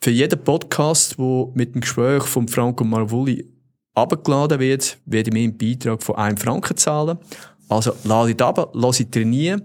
für 0.00 0.10
jeden 0.10 0.42
Podcast, 0.42 1.18
wo 1.18 1.52
mit 1.54 1.74
dem 1.74 1.80
Gespräch 1.80 2.24
von 2.24 2.48
Franco 2.48 2.84
Marvulli 2.84 3.46
abgeladen 3.94 4.58
wird, 4.60 4.98
werden 5.04 5.34
wir 5.34 5.42
einen 5.42 5.58
Beitrag 5.58 6.02
von 6.02 6.16
einem 6.16 6.36
Franken 6.36 6.76
zahlen. 6.76 7.18
Also 7.68 7.92
lade 8.04 8.30
it 8.30 8.42
ab, 8.42 8.70
lass 8.74 9.00
it 9.00 9.12
trainieren 9.12 9.62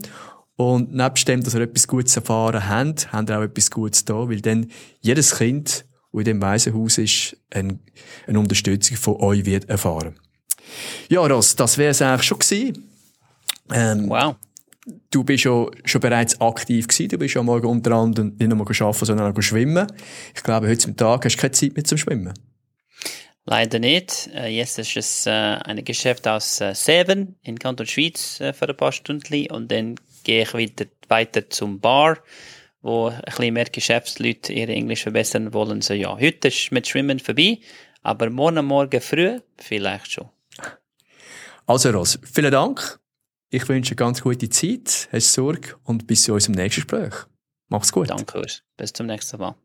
und 0.56 0.94
nebst 0.94 1.28
dem, 1.28 1.44
dass 1.44 1.54
ihr 1.54 1.62
etwas 1.62 1.88
Gutes 1.88 2.16
erfahren 2.16 2.68
habt, 2.68 3.12
habt 3.12 3.30
ihr 3.30 3.38
auch 3.38 3.44
etwas 3.44 3.72
Gutes 3.72 4.04
da, 4.06 4.28
weil 4.28 4.42
dann 4.42 4.72
jedes 5.02 5.36
Kind, 5.36 5.86
das 6.12 6.20
in 6.20 6.26
dem 6.26 6.42
Waisenhaus 6.42 6.98
ist, 6.98 7.38
eine, 7.52 7.80
eine 8.26 8.40
Unterstützung 8.40 8.98
von 8.98 9.16
euch 9.18 9.46
wird 9.46 9.70
erfahren. 9.70 10.20
Ja, 11.10 11.22
Ross, 11.22 11.56
das 11.56 11.78
wäre 11.78 11.92
es 11.92 12.02
eigentlich 12.02 12.24
schon 12.24 12.40
gewesen. 12.40 12.90
Ähm, 13.72 14.10
wow. 14.10 14.36
Du 15.12 15.24
bist 15.24 15.44
ja 15.44 15.66
schon 15.84 16.02
bereits 16.02 16.40
aktiv 16.40 16.88
gewesen. 16.88 17.10
Du 17.10 17.18
bist 17.18 17.36
ja 17.36 17.44
morgen 17.44 17.68
unter 17.68 17.92
anderem 17.92 18.36
nicht 18.38 18.48
nur 18.48 18.62
arbeiten, 18.62 19.06
sondern 19.06 19.36
auch 19.36 19.42
schwimmen. 19.42 19.88
Ich 20.34 20.44
glaube, 20.44 20.68
heute 20.68 20.96
Tag 20.96 21.26
hast 21.26 21.36
du 21.36 21.42
keine 21.42 21.52
Zeit 21.52 21.76
mehr 21.76 21.84
zum 21.84 21.98
Schwimmen. 21.98 22.34
Leider 23.50 23.80
nicht. 23.80 24.30
Äh, 24.34 24.50
jetzt 24.50 24.78
ist 24.78 24.98
es 24.98 25.26
äh, 25.26 25.32
ein 25.32 25.84
Geschäft 25.86 26.28
aus 26.28 26.60
äh, 26.60 26.76
Seven 26.76 27.38
in 27.44 27.58
Kanton 27.58 27.88
Schweiz 27.88 28.38
für 28.38 28.68
ein 28.68 28.78
paar 28.78 28.92
Stunden 28.92 29.48
und 29.52 29.72
dann 29.72 29.96
gehe 30.26 30.44
ich 30.44 30.54
wieder 30.54 30.86
weiter 31.08 31.50
zum 31.50 31.80
Bar, 31.80 32.18
wo 32.82 33.08
ein 33.08 33.22
bisschen 33.26 33.54
mehr 33.54 33.66
Geschäftsleute 33.66 34.52
ihr 34.52 34.68
Englisch 34.68 35.04
verbessern 35.04 35.54
wollen. 35.54 35.82
So, 35.82 35.94
ja, 35.94 36.20
heute 36.20 36.50
ist 36.50 36.74
mit 36.74 36.88
Schwimmen 36.88 37.20
vorbei, 37.20 37.60
aber 38.04 38.30
morgen 38.30 38.66
Morgen 38.66 39.00
früh 39.00 39.40
vielleicht 39.58 40.12
schon. 40.12 40.30
Also 41.66 41.92
Ross, 41.92 42.20
vielen 42.34 42.52
Dank. 42.52 43.00
Ich 43.50 43.70
wünsche 43.70 43.92
eine 43.92 43.96
ganz 43.96 44.22
gute 44.22 44.50
Zeit, 44.50 45.08
hast 45.12 45.32
Sorge 45.32 45.76
und 45.84 46.06
bis 46.06 46.24
zu 46.24 46.34
unserem 46.34 46.56
nächsten 46.56 46.82
Gespräch. 46.82 47.14
Mach's 47.70 47.94
gut. 47.94 48.10
Danke 48.10 48.40
euch. 48.40 48.62
Bis 48.76 48.92
zum 48.92 49.08
nächsten 49.08 49.38
Mal. 49.40 49.56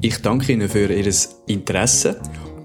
Ich 0.00 0.18
danke 0.18 0.52
Ihnen 0.52 0.68
für 0.68 0.92
Ihr 0.92 1.14
Interesse 1.46 2.20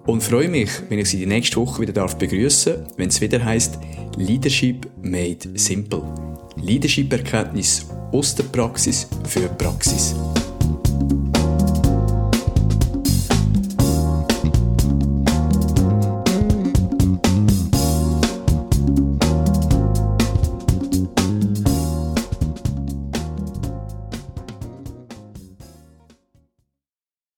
und 0.08 0.24
freue 0.24 0.50
mich, 0.50 0.72
wenn 0.90 0.98
ich 0.98 1.10
Sie 1.10 1.20
die 1.20 1.28
nächste 1.28 1.58
Woche 1.58 1.84
wieder 1.84 1.94
darf 1.94 2.18
begrüßen, 2.18 2.88
wenn 2.98 3.10
es 3.10 3.22
wieder 3.22 3.44
heißt 3.46 3.78
Leadership 4.16 4.90
made 5.04 5.38
simple. 5.54 6.02
Leadership-Erkenntnis 6.56 7.86
aus 8.12 8.34
der 8.34 8.46
Praxis 8.46 9.08
für 9.26 9.48
Praxis. 9.50 10.16